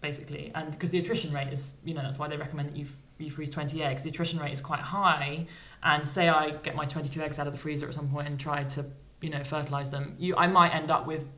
[0.00, 0.52] basically.
[0.54, 2.86] And because the attrition rate is, you know, that's why they recommend that you,
[3.18, 4.02] you freeze 20 eggs.
[4.02, 5.46] The attrition rate is quite high,
[5.82, 8.38] and say I get my 22 eggs out of the freezer at some point and
[8.38, 8.84] try to,
[9.20, 11.28] you know, fertilize them, you, I might end up with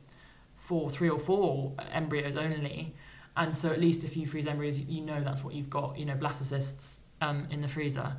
[0.56, 2.94] four, three or four embryos only.
[3.36, 6.04] And so at least if you freeze embryos, you, know that's what you've got, you
[6.04, 8.16] know, blastocysts um, in the freezer.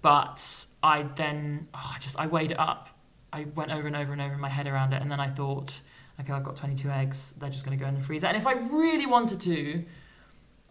[0.00, 2.88] But I then, oh, I just, I weighed it up.
[3.32, 5.02] I went over and over and over in my head around it.
[5.02, 5.78] And then I thought,
[6.20, 7.34] okay, I've got 22 eggs.
[7.38, 8.26] They're just going to go in the freezer.
[8.26, 9.84] And if I really wanted to,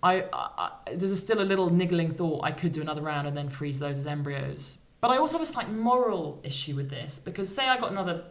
[0.04, 3.50] I, I, there's still a little niggling thought I could do another round and then
[3.50, 4.78] freeze those as embryos.
[5.00, 8.24] But I also have a slight moral issue with this because say I got another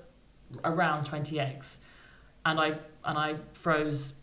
[0.64, 1.78] around 20 eggs
[2.44, 2.68] and I
[3.04, 4.14] and I froze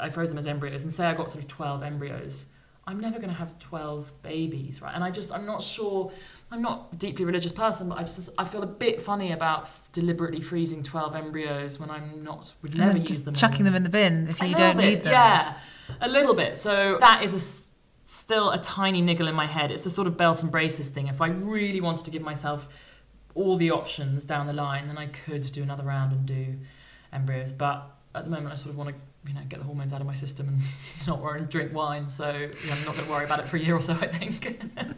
[0.00, 2.46] I froze them as embryos and say I got sort of 12 embryos
[2.86, 6.12] I'm never going to have 12 babies right and I just I'm not sure
[6.50, 9.68] I'm not a deeply religious person but I just I feel a bit funny about
[9.92, 13.82] deliberately freezing 12 embryos when I'm not would never use just them chucking them in
[13.82, 15.12] the bin if you don't bit, need them.
[15.12, 15.56] Yeah,
[16.00, 16.56] a little bit.
[16.56, 17.72] So that is a
[18.12, 19.72] still a tiny niggle in my head.
[19.72, 21.06] It's a sort of belt and braces thing.
[21.06, 22.68] If I really wanted to give myself
[23.34, 26.58] all the options down the line, then I could do another round and do
[27.12, 27.52] embryos.
[27.52, 30.00] But at the moment, I sort of want to, you know, get the hormones out
[30.00, 30.58] of my system and
[31.06, 32.08] not worry and drink wine.
[32.08, 33.94] So yeah, I'm not going to worry about it for a year or so.
[33.94, 34.60] I think.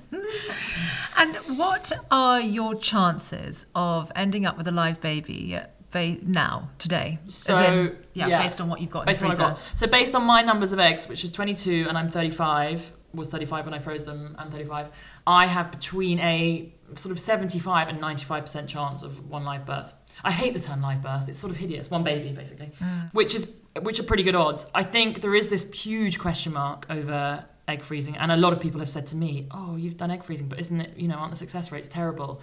[1.16, 5.58] And what are your chances of ending up with a live baby
[5.90, 7.18] ba- now, today?
[7.28, 8.42] So, in, yeah, yeah.
[8.42, 9.60] based on what you've got based in on the what got.
[9.76, 13.66] So based on my numbers of eggs, which is 22 and I'm 35, was 35
[13.66, 14.88] when I froze them, I'm 35,
[15.26, 19.94] I have between a sort of 75 and 95% chance of one live birth.
[20.24, 21.28] I hate the term live birth.
[21.28, 21.90] It's sort of hideous.
[21.90, 23.12] One baby, basically, mm.
[23.12, 24.66] which is which are pretty good odds.
[24.74, 28.60] I think there is this huge question mark over egg freezing, and a lot of
[28.60, 30.96] people have said to me, "Oh, you've done egg freezing, but isn't it?
[30.96, 32.40] You know, aren't the success rates terrible?"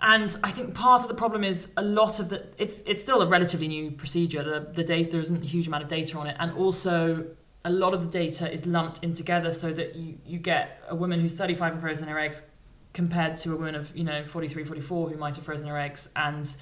[0.00, 3.20] And I think part of the problem is a lot of the it's it's still
[3.20, 4.42] a relatively new procedure.
[4.42, 7.26] The the data there isn't a huge amount of data on it, and also
[7.64, 10.94] a lot of the data is lumped in together so that you, you get a
[10.94, 12.42] woman who's 35 and frozen her eggs
[12.94, 16.08] compared to a woman of you know 43 44 who might have frozen her eggs
[16.16, 16.56] and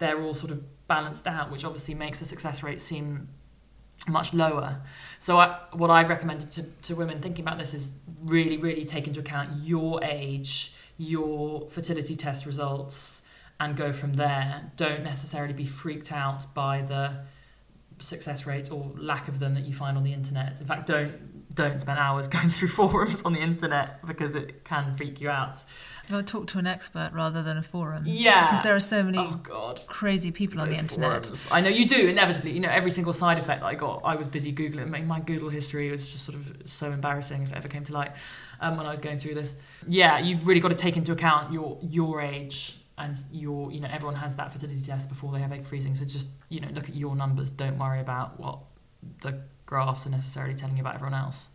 [0.00, 3.28] they're all sort of balanced out which obviously makes the success rate seem
[4.08, 4.80] much lower.
[5.18, 9.06] So I, what i've recommended to, to women thinking about this is really really take
[9.06, 13.22] into account your age your fertility test results
[13.58, 14.72] and go from there.
[14.76, 17.14] Don't necessarily be freaked out by the
[18.00, 20.60] success rates or lack of them that you find on the internet.
[20.60, 21.12] In fact don't
[21.52, 25.56] don't spend hours going through forums on the internet because it can freak you out
[26.10, 28.04] Well, talk to an expert rather than a forum.
[28.06, 28.46] Yeah.
[28.46, 31.26] Because there are so many oh god crazy people on the internet.
[31.26, 31.48] forums.
[31.50, 32.52] I know you do inevitably.
[32.52, 34.02] You know every single side effect that I got.
[34.04, 34.88] I was busy googling.
[34.88, 37.92] My, my Google history was just sort of so embarrassing if it ever came to
[37.92, 38.12] light
[38.60, 39.54] um, when I was going through this.
[39.86, 43.88] Yeah, you've really got to take into account your your age and your you know
[43.90, 45.94] everyone has that fertility test before they have egg freezing.
[45.94, 47.50] So just you know look at your numbers.
[47.50, 48.58] Don't worry about what
[49.22, 51.46] the graphs are necessarily telling you about everyone else.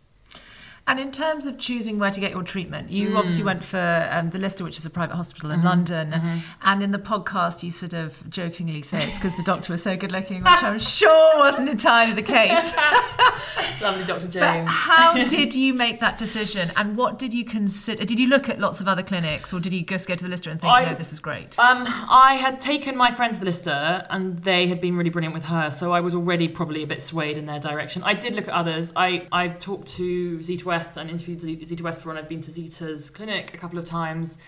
[0.88, 3.16] And in terms of choosing where to get your treatment, you Hmm.
[3.16, 5.58] obviously went for um, the Lister, which is a private hospital Mm-hmm.
[5.60, 6.14] in London.
[6.62, 9.96] And in the podcast, you sort of jokingly say it's because the doctor was so
[9.96, 12.76] good looking, which I'm sure wasn't entirely the case.
[13.82, 14.26] Lovely Dr.
[14.26, 14.68] But James.
[14.70, 16.70] how did you make that decision?
[16.76, 18.04] And what did you consider?
[18.04, 20.30] Did you look at lots of other clinics, or did you just go to the
[20.30, 21.58] Lister and think, I- no, this is great?
[21.58, 25.34] Um, I had taken my friend to the Lister, and they had been really brilliant
[25.34, 28.02] with her, so I was already probably a bit swayed in their direction.
[28.04, 28.92] I did look at others.
[28.96, 32.42] I I've talked to Zita West and interviewed Zita Zeta West before, and I've been
[32.42, 34.38] to Zita's clinic a couple of times.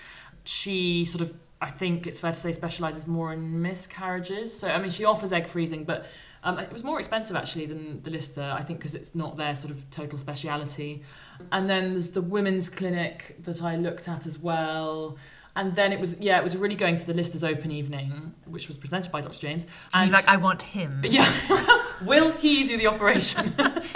[0.45, 4.59] She sort of, I think it's fair to say, specialises more in miscarriages.
[4.59, 6.07] So I mean, she offers egg freezing, but
[6.45, 9.57] um, it was more expensive actually than the Lister, I think, because it's not their
[9.57, 11.03] sort of total speciality.
[11.51, 15.17] And then there's the women's clinic that I looked at as well.
[15.57, 18.69] And then it was, yeah, it was really going to the Lister's open evening, which
[18.69, 19.41] was presented by Dr.
[19.41, 19.65] James.
[19.65, 21.33] And And you're like, I want him yeah,
[22.05, 23.47] will he do the operation?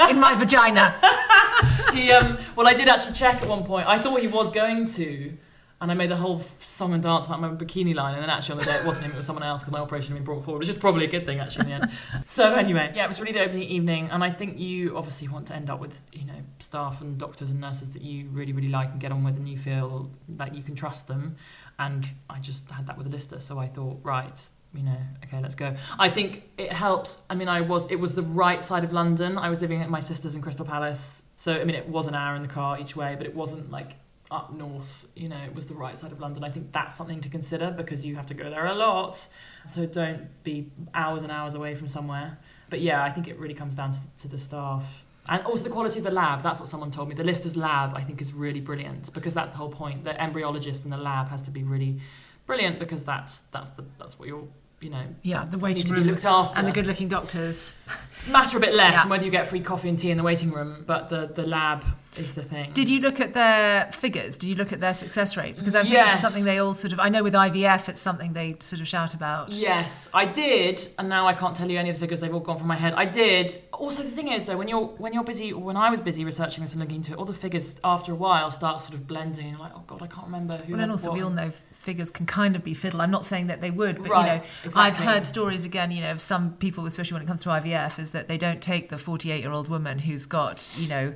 [0.09, 0.95] in my vagina.
[1.93, 3.87] he, um, well, I did actually check at one point.
[3.87, 5.33] I thought he was going to,
[5.81, 8.53] and I made the whole song and dance about my bikini line, and then actually
[8.53, 10.25] on the day it wasn't him, it was someone else because my operation had been
[10.25, 11.93] brought forward, which is probably a good thing actually in the end.
[12.27, 15.47] so anyway, yeah, it was really the opening evening, and I think you obviously want
[15.49, 18.69] to end up with you know staff and doctors and nurses that you really really
[18.69, 21.37] like and get on with, and you feel that you can trust them.
[21.79, 24.39] And I just had that with a Lister, so I thought, right,
[24.75, 25.77] you know, okay, let's go.
[25.99, 27.19] I think it helps.
[27.29, 29.37] I mean, I was it was the right side of London.
[29.37, 32.15] I was living at my sister's in Crystal Palace, so I mean, it was an
[32.15, 33.93] hour in the car each way, but it wasn't like
[34.31, 35.07] up north.
[35.15, 36.43] You know, it was the right side of London.
[36.43, 39.27] I think that's something to consider because you have to go there a lot.
[39.73, 42.39] So don't be hours and hours away from somewhere.
[42.71, 45.05] But yeah, I think it really comes down to, to the staff.
[45.29, 47.15] And also the quality of the lab, that's what someone told me.
[47.15, 50.03] The Lister's lab, I think, is really brilliant because that's the whole point.
[50.03, 52.01] The embryologist in the lab has to be really
[52.47, 54.49] brilliant because that's that's the that's what you're
[54.83, 56.59] you know Yeah, the waiting to be room looked after.
[56.59, 57.75] and the good-looking doctors.
[58.29, 59.01] matter a bit less Yeah.
[59.03, 61.47] and whether you get free coffee and tea in the waiting room, but the the
[61.47, 61.85] lab
[62.17, 62.71] is the thing.
[62.75, 64.37] Did you look at their figures?
[64.37, 65.57] Did you look at their success rate?
[65.57, 67.01] Because I think this is something they all sort of.
[67.01, 69.53] I know with IVF, it's something they sort of shout about.
[69.53, 72.21] Yes, I did, and now I can't tell you any of the figures.
[72.21, 72.93] They've all gone from my head.
[72.95, 73.57] I did.
[73.73, 76.25] Also, the thing is, though, when you're when you're busy, or when I was busy
[76.25, 79.07] researching this and looking into it, all the figures after a while start sort of
[79.07, 79.47] blending.
[79.47, 80.73] And you're like, oh god, I can't remember who.
[80.75, 81.17] Well, and also what.
[81.17, 81.51] we all know
[81.83, 83.01] figures can kind of be fiddle.
[83.03, 85.91] I'm not saying that they would, but you Right, know, I've heard stories again.
[85.91, 88.63] You know, of some people, especially when it comes to IVF, is that they don't
[88.63, 91.13] take the 48 year old woman who's got you know.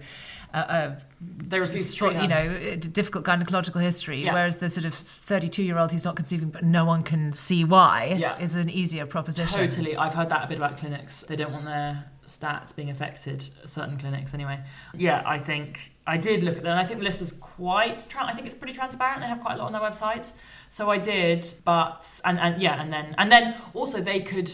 [0.55, 2.23] A, a They refuse to stro- treat her.
[2.23, 4.33] you know, a difficult gynecological history, Yeah.
[4.33, 7.65] whereas the sort of 32 year old who's not conceiving but no one can see
[7.65, 8.39] why Yeah.
[8.39, 9.59] is an easier proposition.
[9.59, 9.97] Totally.
[9.97, 11.23] I've heard that a bit about clinics.
[11.29, 14.61] They don't want their stats being affected, certain clinics anyway.
[14.95, 16.79] Yeah, I think I did look at them.
[16.79, 19.21] I think the list is quite, tra- I think it's pretty transparent.
[19.21, 20.31] They have quite a lot on their website.
[20.77, 24.51] So I did, but, and, and yeah, and then, and then also they could,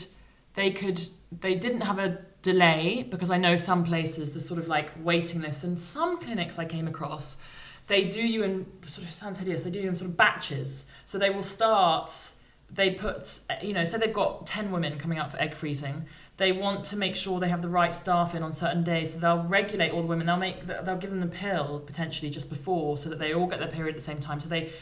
[0.54, 1.00] they could,
[1.40, 5.40] they didn't have a delay because I know some places there's sort of like waiting
[5.40, 7.38] lists and some clinics I came across
[7.88, 10.84] they do you in sort of sounds hideous they do you in sort of batches.
[11.06, 12.12] So they will start
[12.70, 16.06] they put you know say they've got 10 women coming out for egg freezing
[16.36, 19.12] they want to make sure they have the right staff in on certain days.
[19.12, 22.48] So they'll regulate all the women they'll make they'll give them the pill potentially just
[22.48, 24.40] before so that they all get their period at the same time.
[24.40, 24.72] So they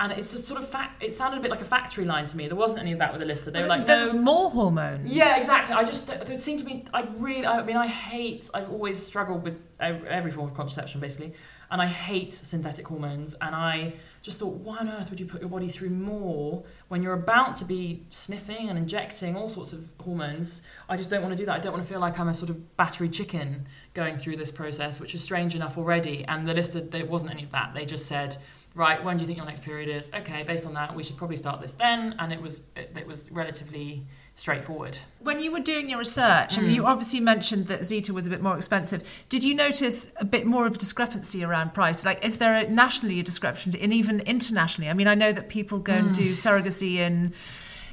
[0.00, 2.36] and it's just sort of fact it sounded a bit like a factory line to
[2.36, 4.50] me there wasn't any of that with the lister they were like There's no more
[4.50, 5.12] hormones.
[5.12, 5.74] yeah, exactly.
[5.74, 6.84] I just there seemed to be.
[6.92, 7.46] I really.
[7.46, 8.48] I mean, I hate.
[8.54, 11.32] I've always struggled with every form of contraception, basically,
[11.70, 13.34] and I hate synthetic hormones.
[13.40, 17.02] And I just thought, why on earth would you put your body through more when
[17.02, 20.62] you're about to be sniffing and injecting all sorts of hormones?
[20.88, 21.56] I just don't want to do that.
[21.56, 24.52] I don't want to feel like I'm a sort of battery chicken going through this
[24.52, 26.24] process, which is strange enough already.
[26.26, 27.74] And the list, there wasn't any of that.
[27.74, 28.36] They just said.
[28.74, 30.08] Right, when do you think your next period is?
[30.14, 33.06] Okay, based on that, we should probably start this then, and it was it, it
[33.06, 34.06] was relatively
[34.36, 34.96] straightforward.
[35.18, 36.74] When you were doing your research, I mean, Mm.
[36.74, 39.02] you obviously mentioned that Zita was a bit more expensive.
[39.28, 42.04] Did you notice a bit more of a discrepancy around price?
[42.04, 44.88] Like, is there a, nationally a discrepancy, and even internationally?
[44.88, 46.06] I mean, I know that people go Mm.
[46.06, 47.32] and do surrogacy in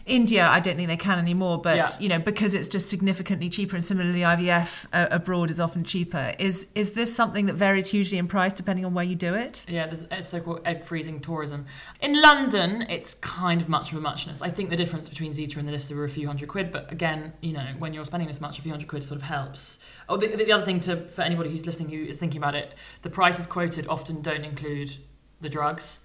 [0.08, 0.48] India.
[0.48, 1.88] I don't think they can anymore, but Yeah.
[2.00, 6.34] you know, because it's just significantly cheaper, and similarly, IVF uh, abroad is often cheaper.
[6.40, 9.66] Is is this something that varies hugely in price depending on where you do it?
[9.68, 11.66] Yeah, there's so-called egg freezing tourism.
[12.02, 14.42] In London, it's kind of much of a muchness.
[14.42, 16.92] I think the difference between Zita and the Lister are a few hundred quid, but
[16.92, 19.80] again, you know, when you're spending this much, a few hundred quid sort of helps.
[20.10, 22.74] Oh, the, the other thing to for anybody who's listening who is thinking about it,
[23.02, 24.96] the prices quoted often don't include
[25.42, 26.00] the drugs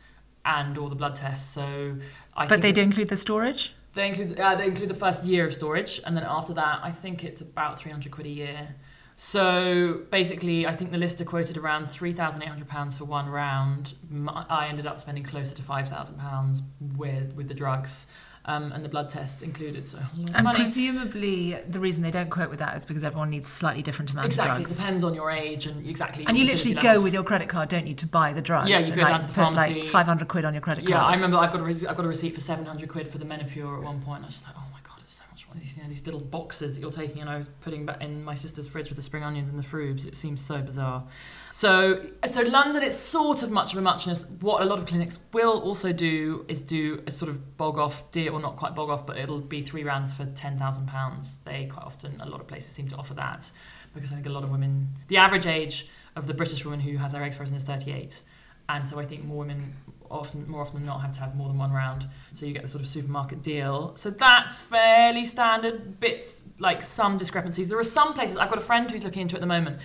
[0.45, 1.49] and all the blood tests.
[1.55, 1.97] So,
[2.37, 3.75] I But they do include the storage.
[3.95, 6.91] They include uh, they include the first year of storage, and then after that, I
[6.91, 8.75] think it's about three hundred quid a year.
[9.17, 13.29] So basically, I think the lister quoted around three thousand eight hundred pounds for one
[13.29, 13.95] round.
[14.27, 16.63] I ended up spending closer to five thousand pounds
[16.97, 18.07] with with the drugs.
[18.45, 19.87] Um, and the blood tests included.
[19.87, 20.57] So a lot of And money.
[20.59, 24.27] presumably, the reason they don't quote with that is because everyone needs slightly different amount
[24.27, 24.77] exactly, of it drugs.
[24.77, 26.25] depends on your age and exactly.
[26.27, 28.69] And you literally fertility go with your credit card, don't you, to buy the drugs?
[28.69, 29.81] Yeah, you go like, down to the pharmacy.
[29.83, 30.91] like 500 quid on your credit card.
[30.91, 31.05] Yeah.
[31.05, 33.19] I remember I've got a re- I've got a receipt for seven hundred quid for
[33.19, 34.23] the Menopur at one point.
[34.23, 35.42] I was just like, oh my god, it's so much money.
[35.55, 38.25] These, you know, these little boxes that you're taking, and I was putting back in
[38.25, 40.07] my sister's fridge with the spring onions and the frubes.
[40.07, 41.05] It seems so bizarre.
[41.51, 44.25] So, so London, it's sort of much of a muchness.
[44.41, 48.11] What a lot of clinics will also do is do a sort of bog off
[48.13, 51.39] deal, or not quite bog off, but it'll be three rounds for ten thousand pounds.
[51.45, 53.51] They quite often, a lot of places seem to offer that
[53.95, 56.97] because I think a lot of women, the average age of the British woman who
[56.97, 58.23] has her eggs frozen is thirty-eight
[58.69, 59.75] and so I think more women
[60.13, 62.07] often more often than not have to have more than one round.
[62.33, 63.97] So you get the sort of supermarket deal.
[63.97, 67.69] So that's fairly standard bits like some discrepancies.
[67.69, 69.79] There are some places I've got a friend who's looking into it at the moment.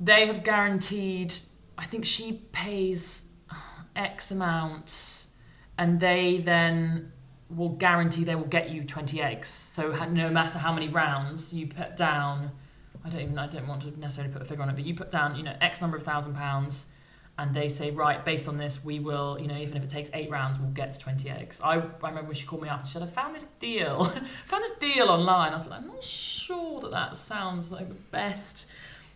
[0.00, 1.34] They have guaranteed
[1.78, 3.22] I think she pays
[3.96, 5.24] X amount
[5.78, 7.12] and they then
[7.48, 9.48] will guarantee they will get you 20 eggs.
[9.48, 12.50] So no matter how many rounds you put down
[13.04, 14.94] I don't even I don't want to necessarily put a figure on it but you
[14.94, 16.86] put down you know X number of thousand pounds
[17.38, 20.10] and they say, right, based on this, we will, you know, even if it takes
[20.12, 21.60] eight rounds, we'll get to 20 eggs.
[21.62, 24.04] I, I remember when she called me up and she said, I found this deal,
[24.46, 25.52] found this deal online.
[25.52, 28.66] I was like, I'm not sure that that sounds like the best,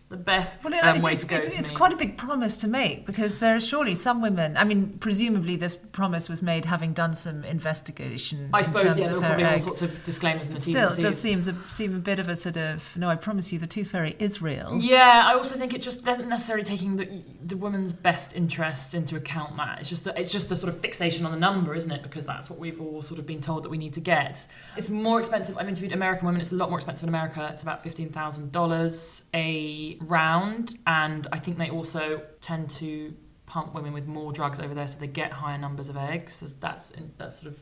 [0.09, 1.35] the best Well, um, it's, way to go.
[1.35, 4.55] it's, it's quite a big promise to make because there are surely some women.
[4.55, 8.49] I mean, presumably this promise was made having done some investigation.
[8.53, 9.61] I in suppose, terms yeah, of there were probably all egg.
[9.61, 12.37] sorts of disclaimers in the Still, it does seem a, seem a bit of a
[12.37, 13.09] sort of no.
[13.09, 14.79] I promise you, the tooth fairy is real.
[14.81, 19.17] Yeah, I also think it just doesn't necessarily taking the the woman's best interest into
[19.17, 19.57] account.
[19.57, 22.01] That it's just the, it's just the sort of fixation on the number, isn't it?
[22.01, 24.45] Because that's what we've all sort of been told that we need to get.
[24.77, 25.57] It's more expensive.
[25.57, 26.39] I've interviewed American women.
[26.39, 27.49] It's a lot more expensive in America.
[27.51, 33.13] It's about fifteen thousand dollars a round, and I think they also tend to
[33.45, 36.35] pump women with more drugs over there, so they get higher numbers of eggs.
[36.35, 37.59] So that's that's sort of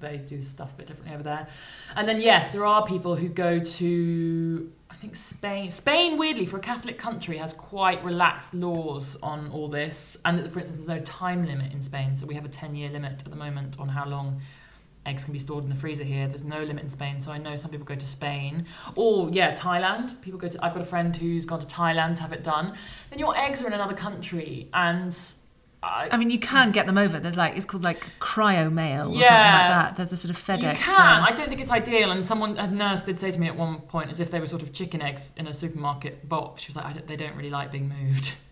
[0.00, 1.46] they do stuff a bit differently over there.
[1.94, 5.70] And then yes, there are people who go to I think Spain.
[5.70, 10.16] Spain, weirdly, for a Catholic country, has quite relaxed laws on all this.
[10.24, 13.22] And for instance, there's no time limit in Spain, so we have a 10-year limit
[13.24, 14.40] at the moment on how long
[15.06, 16.28] eggs can be stored in the freezer here.
[16.28, 18.66] There's no limit in Spain, so I know some people go to Spain.
[18.94, 20.20] Or yeah, Thailand.
[20.20, 20.64] People go to.
[20.64, 22.74] I've got a friend who's gone to Thailand to have it done.
[23.10, 25.16] Then your eggs are in another country, and
[25.82, 27.18] I, I mean, you can get them over.
[27.20, 29.96] There's like it's called like cryo mail or something like that.
[29.96, 30.78] There's a sort of FedEx.
[30.78, 31.22] You can.
[31.22, 32.10] I don't think it's ideal.
[32.10, 34.46] And someone, a nurse, did say to me at one point, as if they were
[34.46, 36.62] sort of chicken eggs in a supermarket box.
[36.62, 38.34] She was like, I don't, "They don't really like being moved."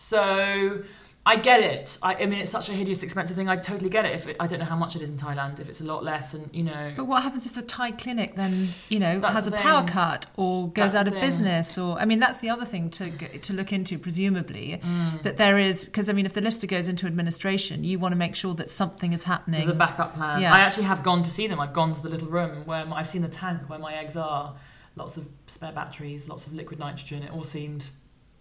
[0.00, 0.84] So
[1.32, 1.98] I get it.
[2.02, 3.48] I, I mean, it's such a hideous, expensive thing.
[3.50, 4.14] I totally get it.
[4.14, 6.02] If it, I don't know how much it is in Thailand, if it's a lot
[6.02, 9.34] less, and you know, But what happens if the Thai clinic then, you know, That's
[9.34, 11.20] has a the power cut or goes That's out of thing.
[11.22, 11.76] business?
[11.76, 13.10] Or I mean, that's the other thing to
[13.46, 15.22] to look into, presumably, Mm.
[15.22, 18.18] that there is because I mean, if the lister goes into administration, you want to
[18.18, 19.60] make sure that something is happening.
[19.66, 20.40] There's a backup plan.
[20.40, 20.54] Yeah.
[20.54, 21.60] I actually have gone to see them.
[21.60, 24.16] I've gone to the little room where my, I've seen the tank where my eggs
[24.16, 24.54] are.
[24.96, 27.22] Lots of spare batteries, lots of liquid nitrogen.
[27.22, 27.88] It all seemed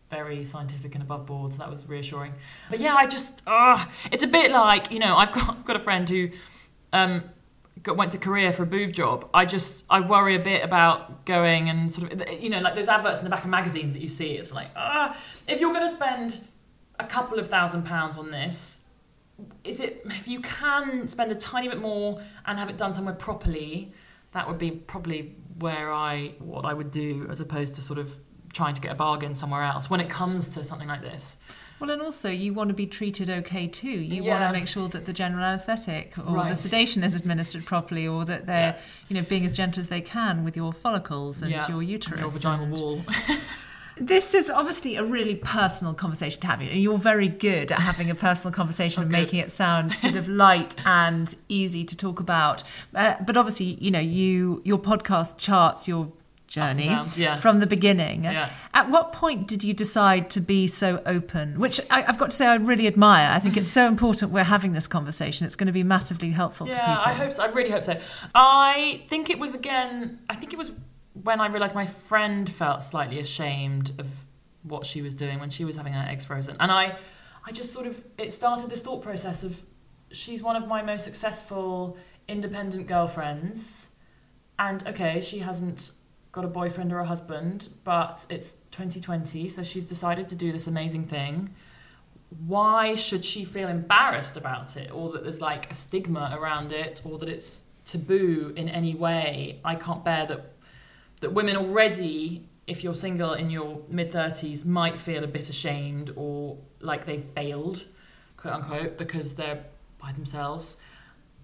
[0.10, 2.34] very scientific and above board, so that was reassuring.
[2.70, 5.76] But yeah, I just, ah, it's a bit like you know, I've got I've got
[5.76, 6.30] a friend who
[6.94, 7.24] um,
[7.84, 9.30] got, went to Korea for a boob job.
[9.34, 12.88] I just I worry a bit about going and sort of you know like those
[12.88, 14.34] adverts in the back of magazines that you see.
[14.34, 15.18] It's like ah,
[15.48, 16.40] if you're going to spend
[17.00, 18.80] a couple of thousand pounds on this,
[19.64, 23.14] is it if you can spend a tiny bit more and have it done somewhere
[23.14, 23.92] properly
[24.32, 28.18] that would be probably where i what i would do as opposed to sort of
[28.54, 31.36] trying to get a bargain somewhere else when it comes to something like this
[31.80, 33.90] Well, and also you want to be treated okay too.
[33.90, 38.08] You want to make sure that the general anaesthetic or the sedation is administered properly,
[38.08, 38.82] or that they're, Yeah.
[39.10, 41.90] you know, being as gentle as they can with your follicles and Yeah, your and
[41.90, 42.20] uterus.
[42.20, 43.02] your vaginal and- wall
[44.00, 46.62] This is obviously a really personal conversation to have.
[46.62, 49.18] And you're very good at having a personal conversation and good.
[49.20, 52.64] making it sound sort of light and easy to talk about.
[52.94, 56.12] Uh, but obviously, you know, you your podcast charts your
[56.48, 57.36] journey downs, yeah.
[57.36, 58.24] from the beginning.
[58.24, 58.50] Yeah.
[58.74, 61.60] At what point did you decide to be so open?
[61.60, 63.32] Which I, I've got to say, I really admire.
[63.32, 65.46] I think it's so important we're having this conversation.
[65.46, 66.88] It's going to be massively helpful to people.
[66.88, 67.44] Yeah, I hope so.
[67.44, 68.00] I really hope so.
[68.34, 70.20] I think it was again.
[70.30, 70.72] I think it was
[71.24, 74.08] when I realised my friend felt slightly ashamed of
[74.64, 76.98] what she was doing when she was having her eggs frozen, and I,
[77.46, 79.62] I just sort of it started this thought process of
[80.12, 83.90] she's one of my most successful independent girlfriends,
[84.60, 85.92] and okay, she hasn't
[86.38, 90.68] got a boyfriend or a husband, but it's 2020, so she's decided to do this
[90.68, 91.50] amazing thing.
[92.46, 97.02] Why should she feel embarrassed about it or that there's like a stigma around it
[97.04, 99.60] or that it's taboo in any way?
[99.66, 100.54] I can't bear that
[101.22, 106.12] that women already if you're single in your mid 30s might feel a bit ashamed
[106.16, 107.84] or like they've failed
[108.36, 109.64] quote unquote because they're
[110.00, 110.78] by themselves.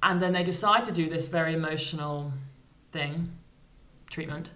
[0.03, 2.31] And then they decide to do this very emotional
[2.91, 3.31] thing,
[4.11, 4.51] treatment,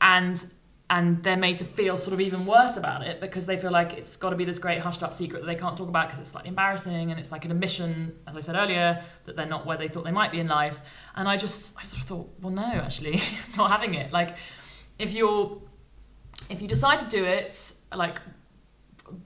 [0.00, 0.44] and
[0.90, 3.92] and they're made to feel sort of even worse about it because they feel like
[3.92, 6.18] it's got to be this great hushed up secret that they can't talk about because
[6.18, 9.66] it's slightly embarrassing and it's like an admission, as I said earlier, that they're not
[9.66, 10.80] where they thought they might be in life.
[11.14, 13.20] And I just, I sort of thought, well, no, actually,
[13.58, 14.12] not having it.
[14.12, 14.36] Like,
[14.98, 15.60] if you're,
[16.48, 18.18] if you decide to do it, like,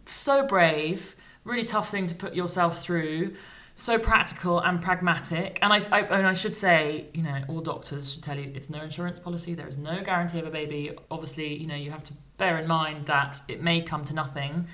[0.06, 1.14] so brave,
[1.44, 3.34] really tough thing to put yourself through
[3.74, 5.58] so practical and pragmatic.
[5.62, 8.68] And I, I, and I should say, you know, all doctors should tell you it's
[8.68, 9.54] no insurance policy.
[9.54, 10.96] There is no guarantee of a baby.
[11.10, 14.66] Obviously, you know, you have to bear in mind that it may come to nothing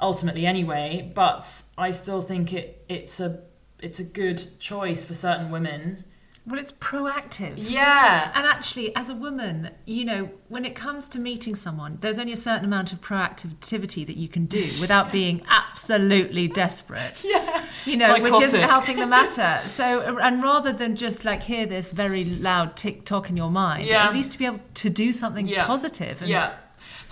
[0.00, 1.12] ultimately anyway.
[1.14, 3.40] But I still think it it's a
[3.78, 6.04] it's a good choice for certain women
[6.46, 7.54] Well, it's proactive.
[7.56, 8.30] Yeah.
[8.34, 12.32] And actually, as a woman, you know, when it comes to meeting someone, there's only
[12.32, 17.24] a certain amount of proactivity that you can do without being absolutely desperate.
[17.26, 17.64] Yeah.
[17.86, 19.58] You know, which isn't helping the matter.
[19.74, 23.86] So, and rather than just like hear this very loud tick tock in your mind,
[23.86, 24.04] Yeah.
[24.06, 25.66] at least to be able to do something Yeah.
[25.66, 26.20] positive.
[26.20, 26.54] And yeah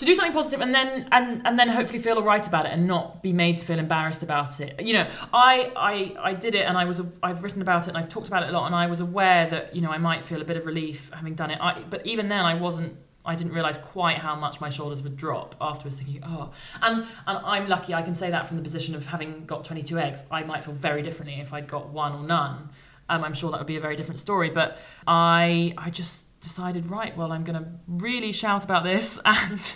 [0.02, 2.72] to do something positive and then and and then hopefully feel all right about it
[2.72, 6.56] and not be made to feel embarrassed about it you know i i i did
[6.56, 8.66] it and i was i've written about it and i've talked about it a lot
[8.66, 11.34] and i was aware that you know i might feel a bit of relief having
[11.34, 14.68] done it I, but even then i wasn't I didn't realize quite how much my
[14.68, 16.50] shoulders would drop afterwards, thinking, "Oh,"
[16.82, 17.94] and and I'm lucky.
[17.94, 20.24] I can say that from the position of having got 22 eggs.
[20.28, 22.70] I might feel very differently if I'd got one or none.
[23.08, 24.50] Um, I'm sure that would be a very different story.
[24.50, 24.76] But
[25.06, 29.74] I I just decided, right, well, I'm going to really shout about this and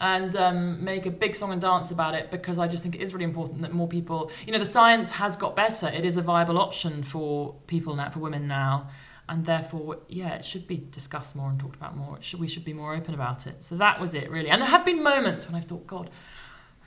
[0.00, 3.00] and um, make a big song and dance about it because I just think it
[3.00, 5.88] is really important that more people, you know, the science has got better.
[5.88, 8.88] It is a viable option for people now, for women now,
[9.28, 12.18] and therefore, yeah, it should be discussed more and talked about more.
[12.20, 13.64] Should, we should be more open about it.
[13.64, 14.50] So that was it, really.
[14.50, 16.10] And there have been moments when I thought, God,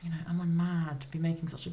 [0.03, 1.71] you know, am I mad to be making such a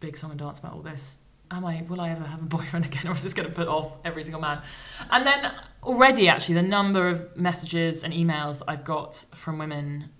[0.00, 1.18] big song and dance about all this?
[1.50, 1.84] Am I?
[1.88, 4.22] Will I ever have a boyfriend again, or is this going to put off every
[4.22, 4.62] single man?
[5.10, 5.52] And then
[5.82, 10.10] already, actually, the number of messages and emails that I've got from women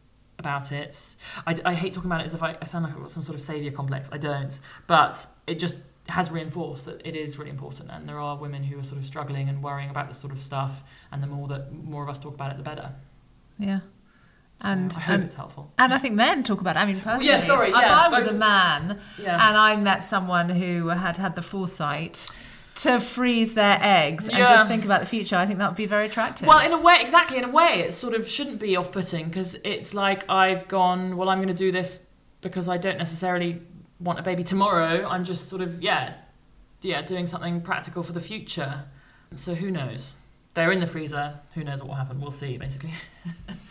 [0.47, 1.17] about it.
[1.47, 3.23] I, I hate talking about it as if I, I sound like I've got some
[3.23, 4.09] sort of saviour complex.
[4.13, 4.59] I don't.
[4.87, 5.75] But it just
[6.09, 9.05] has reinforced that it is really important, and there are women who are sort of
[9.07, 10.85] struggling and worrying about this sort of stuff.
[11.11, 12.93] And the more that more of us talk about it, the better.
[13.59, 13.81] yeah.
[14.63, 15.71] So And I hope and, it's helpful.
[15.77, 16.79] and I think men talk about it.
[16.79, 19.35] I mean, personally, yeah, sorry, if I was but- a man Yeah.
[19.49, 22.27] and I met someone who had had the foresight
[22.77, 25.87] to freeze their eggs and just think about the future, I think that would be
[25.87, 26.47] very attractive.
[26.47, 27.39] Well, in a way, exactly.
[27.39, 31.17] In a way, it sort of shouldn't be off-putting because it's like I've gone.
[31.17, 32.01] Well, I'm going to do this
[32.41, 33.63] because I don't necessarily
[33.99, 35.07] want a baby tomorrow.
[35.09, 36.15] I'm just sort of yeah,
[36.83, 38.85] yeah, doing something practical for the future.
[39.35, 40.13] So who knows?
[40.55, 41.39] They're in the freezer.
[41.55, 42.21] Who knows what will happen?
[42.21, 42.57] We'll see.
[42.59, 42.93] Basically.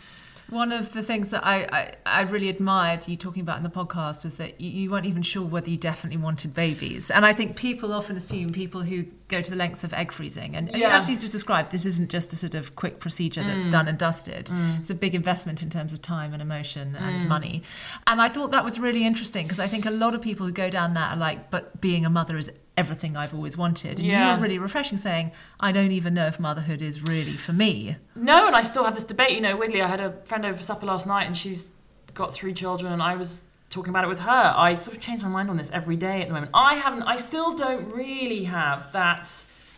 [0.48, 3.70] One of the things that I, I, I really admired you talking about in the
[3.70, 7.10] podcast was that you, you weren't even sure whether you definitely wanted babies.
[7.10, 10.54] And I think people often assume people who go to the lengths of egg freezing,
[10.54, 13.72] and, you have to describe this isn't just a sort of quick procedure that's mm.
[13.72, 14.46] done and dusted.
[14.46, 14.80] Mm.
[14.80, 17.28] It's a big investment in terms of time and emotion and mm.
[17.28, 17.62] money.
[18.06, 20.52] And I thought that was really interesting because I think a lot of people who
[20.52, 23.98] go down that are like, but being a mother is everything I've always wanted.
[23.98, 24.32] And Yeah.
[24.32, 27.96] you're really refreshing saying, I don't even know if motherhood is really for me.
[28.14, 29.32] No, and I still have this debate.
[29.32, 31.68] You know, weirdly, I had a friend over for supper last night, and she's
[32.14, 34.54] got three children, and I was talking about it with her.
[34.56, 36.52] I sort of change my mind on this every day at the moment.
[36.54, 37.02] I haven't.
[37.02, 39.26] I still don't really have that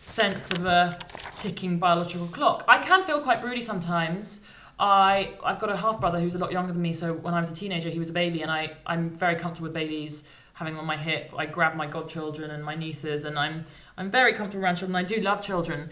[0.01, 0.97] sense of a
[1.37, 2.63] ticking biological clock.
[2.67, 4.41] I can feel quite broody sometimes.
[4.79, 6.93] I I've got a half brother who's a lot younger than me.
[6.93, 9.65] So when I was a teenager, he was a baby, and I I'm very comfortable
[9.67, 10.23] with babies
[10.59, 11.31] having them on my hip.
[11.35, 13.65] I grab my godchildren and my nieces, and I'm
[13.97, 14.95] I'm very comfortable around children.
[14.95, 15.89] I do love children.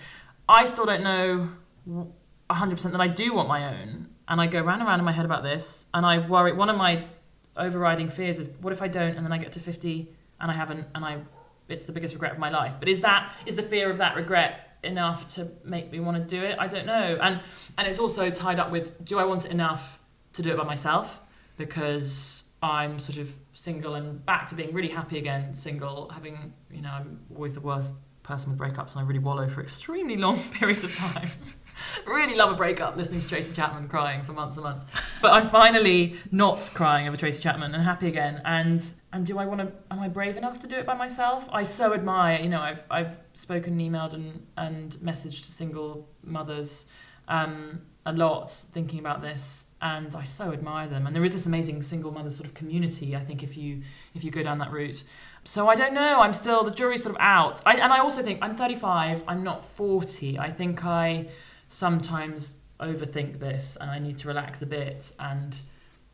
[0.49, 1.49] I still don't know
[2.49, 4.09] 100% that I do want my own.
[4.29, 5.85] And I go round and round in my head about this.
[5.93, 7.05] And I worry, one of my
[7.55, 10.53] overriding fears is what if I don't and then I get to 50 and I
[10.53, 11.21] haven't and I
[11.69, 12.75] it's the biggest regret of my life.
[12.79, 16.23] But is that is the fear of that regret enough to make me want to
[16.23, 16.57] do it?
[16.59, 17.17] I don't know.
[17.21, 17.41] And
[17.77, 19.99] and it's also tied up with do I want it enough
[20.33, 21.19] to do it by myself?
[21.57, 23.33] Because I'm sort of
[23.67, 27.59] single and back to being really happy again, single, having, you know, I'm always the
[27.59, 31.29] worst person with breakups and I really wallow for extremely long periods of time.
[32.07, 34.85] really love a breakup, listening to Tracy Chapman crying for months and months.
[35.21, 38.41] But I'm finally not crying over Tracy Chapman and happy again.
[38.45, 39.71] And and do I want to?
[39.91, 41.49] Am I brave enough to do it by myself?
[41.51, 42.39] I so admire.
[42.39, 46.85] You know, I've I've spoken, emailed, and and messaged to single mothers
[47.27, 49.65] um, a lot, thinking about this.
[49.81, 51.05] And I so admire them.
[51.05, 53.15] And there is this amazing single mother sort of community.
[53.15, 53.83] I think if you
[54.15, 55.03] if you go down that route.
[55.43, 56.19] So I don't know.
[56.19, 57.61] I'm still the jury's sort of out.
[57.65, 59.23] I, and I also think I'm 35.
[59.27, 60.39] I'm not 40.
[60.39, 61.27] I think I
[61.69, 65.57] sometimes overthink this and I need to relax a bit and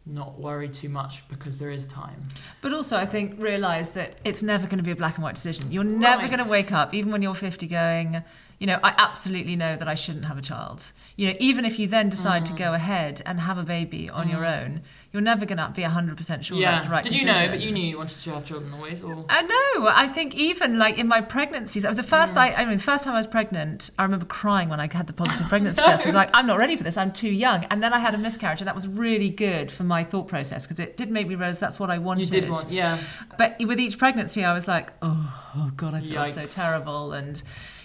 [0.06, 2.22] not worry too much because there is time.
[2.62, 5.36] But also, I think realize that it's never going to be a black and white
[5.36, 5.72] decision.
[5.72, 6.32] You're never Right.
[6.32, 8.22] going to wake up, even when you're 50, going,
[8.64, 10.94] you know, I absolutely know that I shouldn't have a child.
[11.18, 12.46] You know, even if you then decide Mm.
[12.46, 15.84] to go ahead and have a baby on your own, you're never going to be
[15.84, 17.46] 100% sure that's the right Did you decision.
[17.46, 17.52] know?
[17.52, 19.90] But you knew you wanted to have children always, or I know.
[19.90, 23.14] I think even like in my pregnancies, the first I, I mean, the first time
[23.16, 26.06] I was pregnant, I remember crying when I had the positive pregnancy test.
[26.06, 26.96] I was like, I'm not ready for this.
[26.96, 27.66] I'm too young.
[27.66, 30.66] And then I had a miscarriage, and that was really good for my thought process
[30.66, 32.34] because it did make me realize that's what I wanted.
[32.34, 32.98] you did want, yeah.
[33.38, 37.12] But with each pregnancy, I was like, oh, oh God, I feel so terrible.
[37.12, 37.44] And,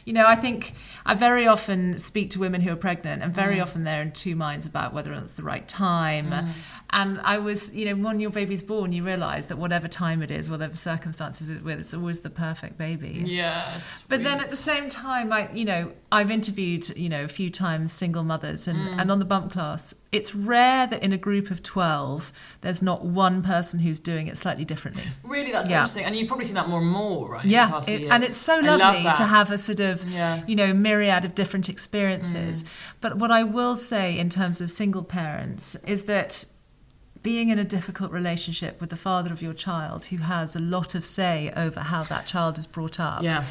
[0.09, 0.73] you know, I think
[1.05, 3.37] I very often speak to women who are pregnant, and Mm.
[3.45, 6.31] very often they're in two minds about whether it's the right time.
[6.31, 6.49] Mm.
[6.91, 10.31] And I was, you know, when your baby's born, you realise that whatever time it
[10.31, 13.25] is, whatever circumstances it's with, it's always the perfect baby.
[13.27, 13.79] Yeah.
[14.09, 17.51] But then at the same time, I, you know, I've interviewed, you know, a few
[17.51, 19.01] times single mothers, and, Mm.
[19.03, 22.33] and on the bump class, it's rare that in a group of twelve,
[22.63, 25.03] there's not one person who's doing it slightly differently.
[25.23, 25.81] really, that's Yeah.
[25.81, 27.45] interesting, and you've probably seen that more and more, right?
[27.45, 30.41] Yeah, it- and it's so I love lovely to have a sort of, Yeah.
[30.47, 32.63] you know, myriad of different experiences.
[32.65, 32.69] Mm.
[33.03, 36.47] But what I will say in terms of single parents is that
[37.29, 40.95] being in a difficult relationship with the father of your child who has a lot
[40.95, 43.45] of say over how that child is brought up Yeah.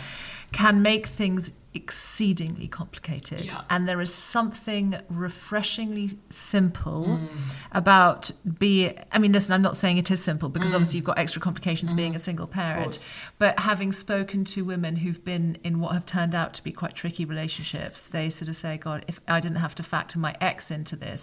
[0.51, 3.45] can make things exceedingly complicated.
[3.45, 3.61] Yeah.
[3.69, 7.27] And there is something refreshingly simple Mm.
[7.71, 8.31] about
[8.65, 8.73] be
[9.11, 10.53] I mean listen I'm not saying it is simple Mm.
[10.55, 12.15] because obviously you've got extra complications being Mm-hmm.
[12.23, 12.97] a single parent
[13.37, 16.95] but having spoken to women who've been in what have turned out to be quite
[17.01, 20.71] tricky relationships they sort of say god if I didn't have to factor my ex
[20.71, 21.21] into this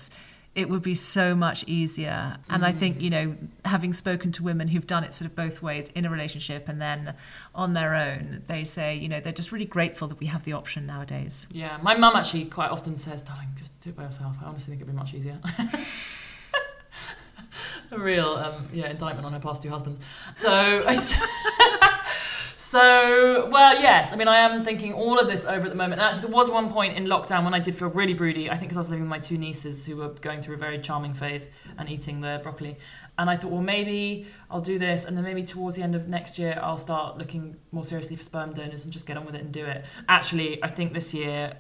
[0.55, 4.69] it would be so much easier and i think you know having spoken to women
[4.69, 7.15] who've done it sort of both ways in a relationship and then
[7.55, 10.53] on their own they say you know they're just really grateful that we have the
[10.53, 14.37] option nowadays Yeah, my mum actually quite often says, "Darling, just do it by yourself."
[14.43, 15.39] I honestly think it'd be much easier.
[17.91, 20.01] A real, um, yeah, indictment on her past two husbands.
[20.35, 20.97] So, I
[22.75, 24.13] so well, yes.
[24.13, 26.01] I mean, I am thinking all of this over at the moment.
[26.01, 28.51] And actually, there was one point in lockdown when I did feel really broody.
[28.51, 30.59] I think because I was living with my two nieces who were going through a
[30.59, 32.77] very charming phase and eating their broccoli.
[33.17, 36.09] And I thought, well, maybe I'll do this, and then maybe towards the end of
[36.09, 39.37] next year, I'll start looking more seriously for sperm donors and just get on with
[39.37, 39.85] it and do it.
[40.09, 41.57] Actually, I think this year,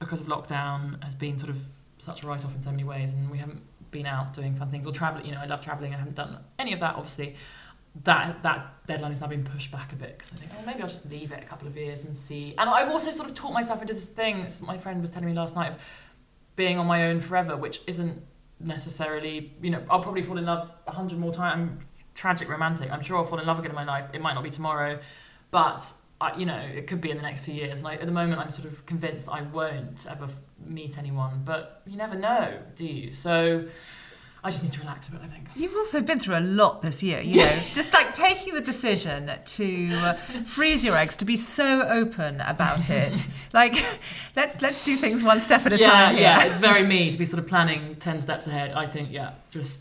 [0.00, 1.56] because of lockdown, has been sort of
[1.96, 4.70] such a write off in so many ways, and we haven't been out doing fun
[4.70, 5.24] things or traveling.
[5.24, 5.94] You know, I love traveling.
[5.94, 7.36] I haven't done any of that, obviously.
[8.04, 10.82] That that deadline has now been pushed back a bit because I think, oh, maybe
[10.82, 12.54] I'll just leave it a couple of years and see.
[12.58, 14.46] And I've also sort of taught myself into this thing.
[14.60, 15.78] My friend was telling me last night of
[16.56, 18.22] being on my own forever, which isn't
[18.60, 21.54] necessarily, you know, I'll probably fall in love a hundred more times.
[21.54, 21.78] I'm
[22.14, 22.90] tragic romantic.
[22.90, 24.06] I'm sure I'll fall in love again in my life.
[24.12, 24.98] It might not be tomorrow,
[25.50, 25.90] but
[26.20, 27.78] I, you know, it could be in the next few years.
[27.78, 30.28] And I, at the moment, I'm sort of convinced I won't ever
[30.66, 31.42] meet anyone.
[31.44, 33.12] But you never know, do you?
[33.12, 33.68] So
[34.48, 35.20] I just need to relax a bit.
[35.22, 35.44] I think.
[35.54, 39.30] You've also been through a lot this year, you know, just like taking the decision
[39.44, 43.28] to uh, freeze your eggs, to be so open about it.
[43.52, 43.76] like,
[44.36, 46.14] let's let's do things one step at a yeah, time.
[46.14, 46.22] here.
[46.22, 48.72] yeah, it's very me to be sort of planning ten steps ahead.
[48.72, 49.80] I think, yeah, just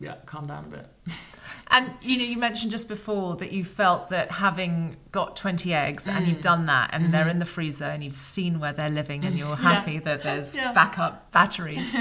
[0.00, 0.86] yeah, calm down a bit.
[1.72, 6.08] And you know, you mentioned just before that you felt that having got 20 eggs
[6.08, 6.28] and Mm.
[6.28, 7.12] you've done that and Mm-hmm.
[7.12, 10.56] they're in the freezer and you've seen where they're living and you're happy that there's
[10.56, 10.72] Yeah.
[10.72, 11.92] backup batteries,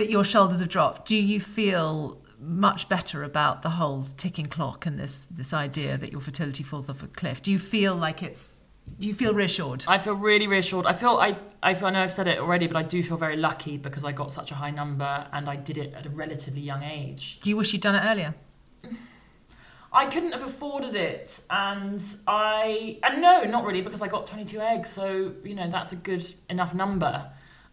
[0.00, 1.06] that your shoulders have dropped.
[1.06, 6.10] Do you feel much better about the whole ticking clock and this this idea that
[6.10, 7.42] your fertility falls off a cliff?
[7.42, 8.60] Do you feel like it's
[8.98, 9.84] do you feel reassured?
[9.86, 10.86] I feel really reassured.
[10.86, 13.18] I feel I, I feel I know I've said it already, but I do feel
[13.18, 16.10] very lucky because I got such a high number and I did it at a
[16.10, 17.38] relatively young age.
[17.42, 18.34] Do you wish you'd done it earlier?
[19.92, 24.60] I couldn't have afforded it, and I and no, not really because I got 22
[24.60, 27.30] eggs, so you know that's a good enough number.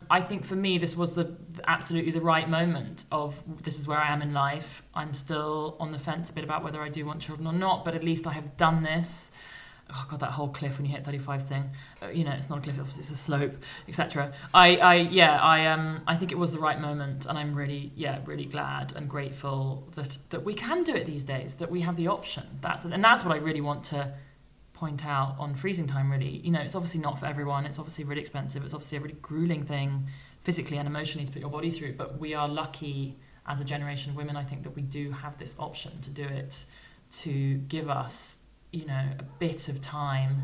[0.10, 1.36] I think for me this was the
[1.66, 4.84] absolutely the right moment of this is where I am in life.
[4.93, 7.86] I'm still on the fence a bit about whether I do want children or not,
[7.86, 9.32] but at least I have done this.
[9.89, 11.70] Oh god, that whole cliff when you hit 35 thing.
[12.01, 13.55] Uh, you know, it's not a cliff, obviously it's a slope,
[13.88, 14.34] etc.
[14.53, 17.93] I, I, yeah, I, um, I think it was the right moment, and I'm really,
[17.95, 21.55] yeah, really glad and grateful that that we can do it these days.
[21.55, 22.43] That we have the option.
[22.60, 24.14] That's and that's what I really want to
[24.78, 26.12] point out on freezing time.
[26.12, 27.66] Really, you know, it's obviously not for everyone.
[27.66, 28.64] It's obviously really expensive.
[28.64, 30.08] It's obviously a really grueling thing,
[30.44, 31.94] physically and emotionally, to put your body through.
[31.94, 34.36] But we are lucky as a generation of women.
[34.36, 36.66] I think that we do have this option to do it,
[37.24, 38.40] to give us
[38.72, 40.44] you know a bit of time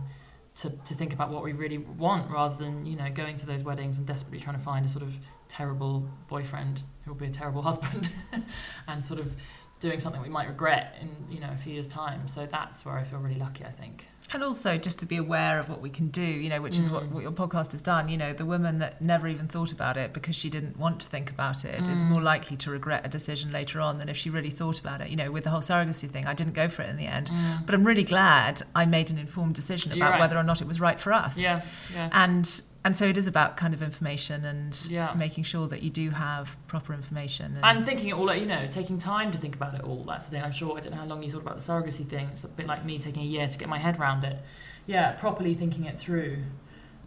[0.55, 3.63] to, to think about what we really want rather than you know going to those
[3.63, 5.13] weddings and desperately trying to find a sort of
[5.47, 8.09] terrible boyfriend who will be a terrible husband
[8.87, 9.33] and sort of
[9.79, 12.95] doing something we might regret in you know a few years time so that's where
[12.95, 15.89] I feel really lucky I think And also just to be aware of what we
[15.89, 17.11] can do, you know, which is what, mm.
[17.11, 18.09] what your podcast has done.
[18.09, 21.07] You know, the woman that never even thought about it because she didn't want to
[21.07, 22.09] think about it is mm.
[22.09, 25.09] more likely to regret a decision later on than if she really thought about it.
[25.09, 27.29] You know, with the whole surrogacy thing, I didn't go for it in the end.
[27.29, 27.65] Mm.
[27.65, 30.19] But I'm really glad I made an informed decision about right.
[30.19, 31.37] whether or not it was right for us.
[31.37, 31.61] Yeah,
[31.93, 32.09] yeah.
[32.11, 35.13] And and so it is about kind of information and Yeah.
[35.15, 37.57] making sure that you do have proper information.
[37.63, 40.03] And thinking it all, out, you know, taking time to think about it all.
[40.03, 40.43] That's the thing.
[40.43, 40.77] I'm sure.
[40.77, 42.27] I don't know how long you thought about the surrogacy thing.
[42.31, 44.37] It's a bit like me taking a year to get my head around it.
[44.85, 46.43] Yeah, properly thinking it through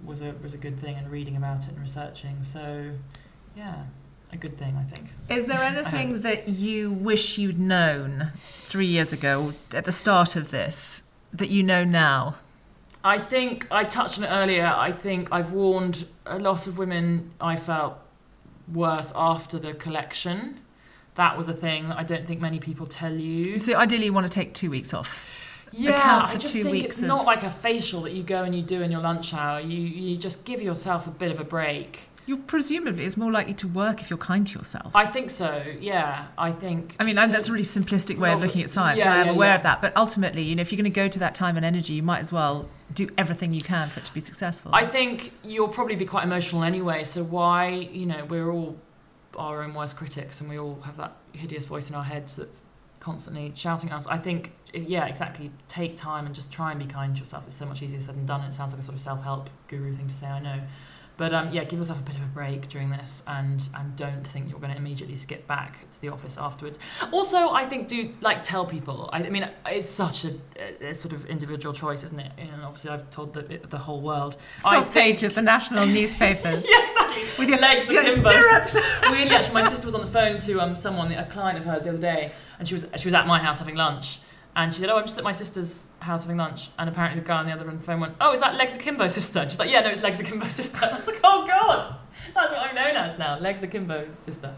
[0.05, 2.43] was a was a good thing, and reading about it and researching.
[2.43, 2.93] So,
[3.57, 3.85] yeah,
[4.33, 5.11] a good thing, I think.
[5.29, 10.51] Is there anything that you wish you'd known three years ago at the start of
[10.51, 11.03] this
[11.33, 12.37] that you know now?
[13.07, 14.67] I think I touched on it earlier.
[14.67, 17.31] I think I've warned a lot of women.
[17.41, 17.99] I felt
[18.73, 20.59] worse after the collection.
[21.15, 23.61] That was a thing that I don't think many people tell you.
[23.61, 25.25] So ideally, you want to take two weeks off.
[25.71, 28.43] Yeah, I just two think weeks it's of- not like a facial that you go
[28.43, 29.61] and you do in your lunch hour.
[29.61, 32.09] You you just give yourself a bit of a break.
[32.27, 34.97] You presumably is more likely to work if you're kind to yourself.
[34.97, 35.63] I think so.
[35.79, 36.97] Yeah, I think.
[36.99, 38.99] I mean, I'm, that's a really simplistic way of looking at science.
[38.99, 39.55] yeah, I am yeah, aware yeah.
[39.55, 41.65] of that, but ultimately, you know, if you're going to go to that time and
[41.65, 44.73] energy, you might as well do everything you can for it to be successful.
[44.75, 47.05] I think you'll probably be quite emotional anyway.
[47.05, 48.77] So why, you know, we're all
[49.37, 52.65] our own worst critics, and we all have that hideous voice in our heads that's
[52.99, 54.07] constantly shouting at us.
[54.07, 55.53] I think, yeah, exactly.
[55.69, 57.45] Take time and just try and be kind to yourself.
[57.47, 58.41] It's so much easier said than done.
[58.41, 60.27] It sounds like a sort of self-help guru thing to say.
[60.27, 60.61] I know.
[61.17, 64.27] But um, yeah, give yourself a bit of a break during this, and and don't
[64.27, 66.79] think you're going to immediately skip back to the office afterwards.
[67.11, 69.09] Also, I think do like tell people.
[69.13, 70.35] I, I mean, it's such a,
[70.83, 72.33] a, sort of individual choice, isn't it?
[72.37, 74.37] And obviously, I've told the the whole world.
[74.61, 76.69] Front page of the national newspapers.
[76.71, 77.23] yeah, exactly.
[77.39, 78.29] With your legs your akimbo.
[78.29, 78.79] stirrups.
[79.11, 81.85] Weirdly, actually, my sister was on the phone to um, someone, a client of hers,
[81.85, 84.19] the other day, and she was she was at my house having lunch,
[84.57, 87.27] and she said, "Oh, I'm just at my sister's house having lunch," and apparently the
[87.27, 89.39] guy on the other end of the phone went, "Oh, is that Legs Akimbo sister?"
[89.41, 91.95] And she's like, "Yeah, no, it's Legs Akimbo sister." I was like, "Oh God."
[92.35, 94.53] That's what I'm known as now, Legs Akimbo sister.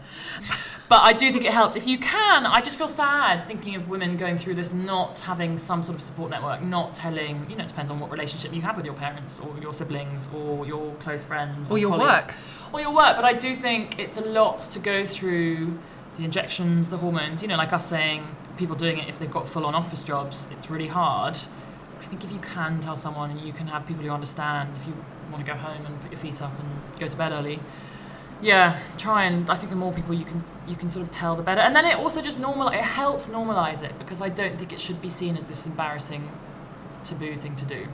[0.87, 1.75] But I do think it helps.
[1.75, 5.59] If you can, I just feel sad thinking of women going through this not having
[5.59, 8.61] some sort of support network, not telling, you know, it depends on what relationship you
[8.63, 12.25] have with your parents or your siblings or your close friends Or your colleagues.
[12.27, 12.35] work.
[12.73, 13.15] Or your work.
[13.15, 15.77] But I do think it's a lot to go through
[16.17, 18.25] the injections, the hormones, you know, like us saying,
[18.59, 21.37] people doing it if they've got full on office jobs, it's really hard.
[22.01, 24.85] I think if you can tell someone and you can have people who understand, if
[24.87, 24.93] you
[25.31, 27.59] want to go home and put your feet up and go to bed early,
[28.41, 31.35] yeah, try and I think the more people you can you can sort of tell
[31.35, 31.61] the better.
[31.61, 34.79] And then it also just normal it helps normalize it because I don't think it
[34.79, 36.29] should be seen as this embarrassing
[37.03, 37.87] taboo thing to do.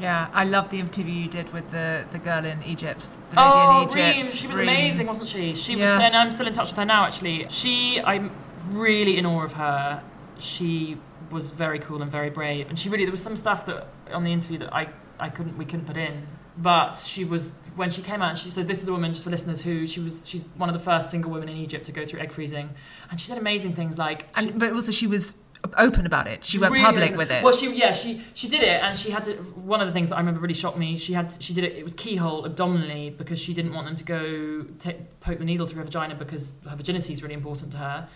[0.00, 3.50] Yeah, I love the interview you did with the, the girl in Egypt, the lady
[3.52, 3.94] Oh, in Egypt.
[4.16, 4.68] Reem, she was Reem.
[4.68, 5.52] amazing, wasn't she?
[5.54, 7.04] She was, and I'm still in touch with her now.
[7.06, 8.30] Actually, she, I'm
[8.70, 10.02] really in awe of her.
[10.38, 10.96] She
[11.30, 14.24] was very cool and very brave, and she really there was some stuff that on
[14.24, 16.26] the interview that I, I couldn't, we couldn't put in.
[16.56, 18.36] But she was when she came out.
[18.36, 20.28] She said, "This is a woman, just for listeners, who she was.
[20.28, 22.70] She's one of the first single women in Egypt to go through egg freezing,
[23.10, 24.28] and she said amazing things like.
[24.36, 25.36] And, she- but also, she was
[25.76, 26.44] open about it.
[26.44, 27.16] She went really public open.
[27.18, 27.44] with it.
[27.44, 29.34] Well, she yeah she she did it, and she had to.
[29.34, 30.98] One of the things that I remember really shocked me.
[30.98, 31.76] She had she did it.
[31.76, 35.66] It was keyhole abdominally because she didn't want them to go take, poke the needle
[35.66, 38.08] through her vagina because her virginity is really important to her.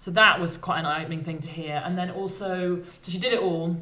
[0.00, 1.80] So that was quite an eye-opening thing to hear.
[1.84, 3.76] And then also, so she did it all.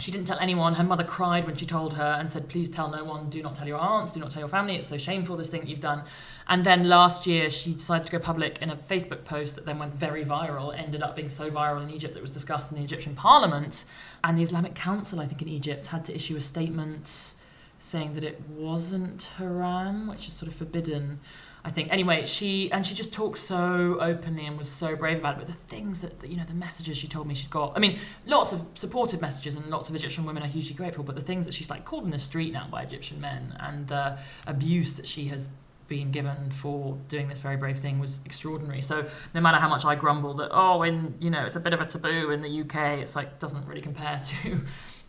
[0.00, 0.74] She didn't tell anyone.
[0.74, 3.30] Her mother cried when she told her and said, "Please tell no one.
[3.30, 4.10] Do not tell your aunts.
[4.10, 4.74] Do not tell your family.
[4.74, 6.02] It's so shameful this thing that you've done."
[6.48, 9.78] And then last year, she decided to go public in a Facebook post that then
[9.78, 10.76] went very viral.
[10.76, 13.84] Ended up being so viral in Egypt that it was discussed in the Egyptian Parliament,
[14.24, 17.34] and the Islamic Council, I think, in Egypt had to issue a statement
[17.78, 21.20] saying that it wasn't haram, which is sort of forbidden.
[21.64, 21.90] I think.
[21.90, 25.46] Anyway, she and she just talked so openly and was so brave about it.
[25.46, 27.72] But the things that, that you know, the messages she told me she'd got.
[27.74, 31.04] I mean, lots of supportive messages, and lots of Egyptian women are hugely grateful.
[31.04, 33.88] But the things that she's like called in the street now by Egyptian men, and
[33.88, 35.48] the abuse that she has
[35.88, 38.80] been given for doing this very brave thing was extraordinary.
[38.80, 41.72] So no matter how much I grumble that oh, in you know, it's a bit
[41.72, 44.60] of a taboo in the UK, it's like doesn't really compare to.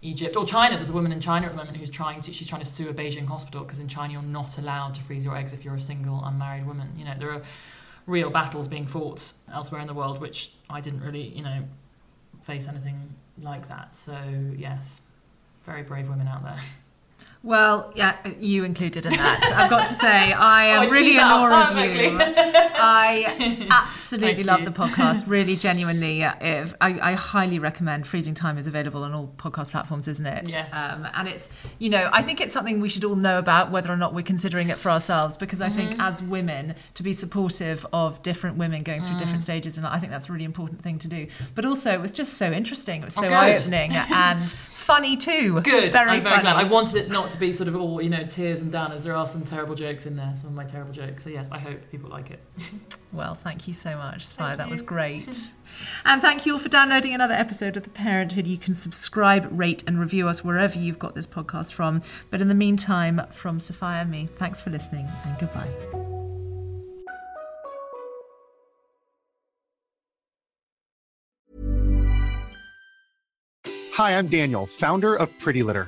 [0.06, 0.76] Egypt or China.
[0.76, 2.32] There's a woman in China at the moment who's trying to.
[2.32, 5.26] She's trying to sue a Beijing hospital because in China you're not allowed to freeze
[5.26, 6.94] your eggs if you're a single unmarried woman.
[6.98, 7.42] You know there are
[8.06, 11.64] real battles being fought elsewhere in the world, which I didn't really, you know,
[12.44, 13.96] face anything like that.
[13.96, 14.18] So
[14.56, 15.02] yes,
[15.64, 16.60] very brave women out there.
[17.46, 19.54] Well, yeah, you included in that.
[19.56, 22.18] I've got to say, I am Oh, really in awe of you.
[22.20, 24.66] I absolutely love you.
[24.66, 25.26] the podcast.
[25.28, 28.08] Really, genuinely, uh, if, I, I highly recommend.
[28.08, 30.50] Freezing Time is available on all podcast platforms, isn't it?
[30.52, 30.74] Yes.
[30.74, 33.92] Um, and it's, you know, I think it's something we should all know about, whether
[33.92, 35.38] or not we're considering it for ourselves.
[35.38, 35.78] Because I Mm-hmm.
[35.78, 39.20] think as women, to be supportive of different women going through Mm.
[39.20, 41.28] different stages, and I think that's a really important thing to do.
[41.54, 43.02] But also, it was just so interesting.
[43.02, 45.60] It was so Oh, eye-opening and funny too.
[45.62, 45.92] Good.
[45.94, 46.42] Very I'm very funny.
[46.44, 46.56] glad.
[46.56, 49.04] I wanted it not to be sort of all, you know, tears and downers.
[49.04, 51.24] There are some terrible jokes in there, some of my terrible jokes.
[51.24, 52.40] So yes, I hope people like it.
[53.14, 54.48] Well, thank you so much, Spy.
[54.48, 55.30] Thank that was great.
[56.06, 58.46] and thank you all for downloading another episode of The Parenthood.
[58.46, 62.02] You can subscribe, rate, and review us wherever you've got this podcast from.
[62.30, 65.70] But in the meantime, from Sophia and me, thanks for listening and goodbye.
[73.94, 75.88] Hi, I'm Daniel, founder of Pretty Litter.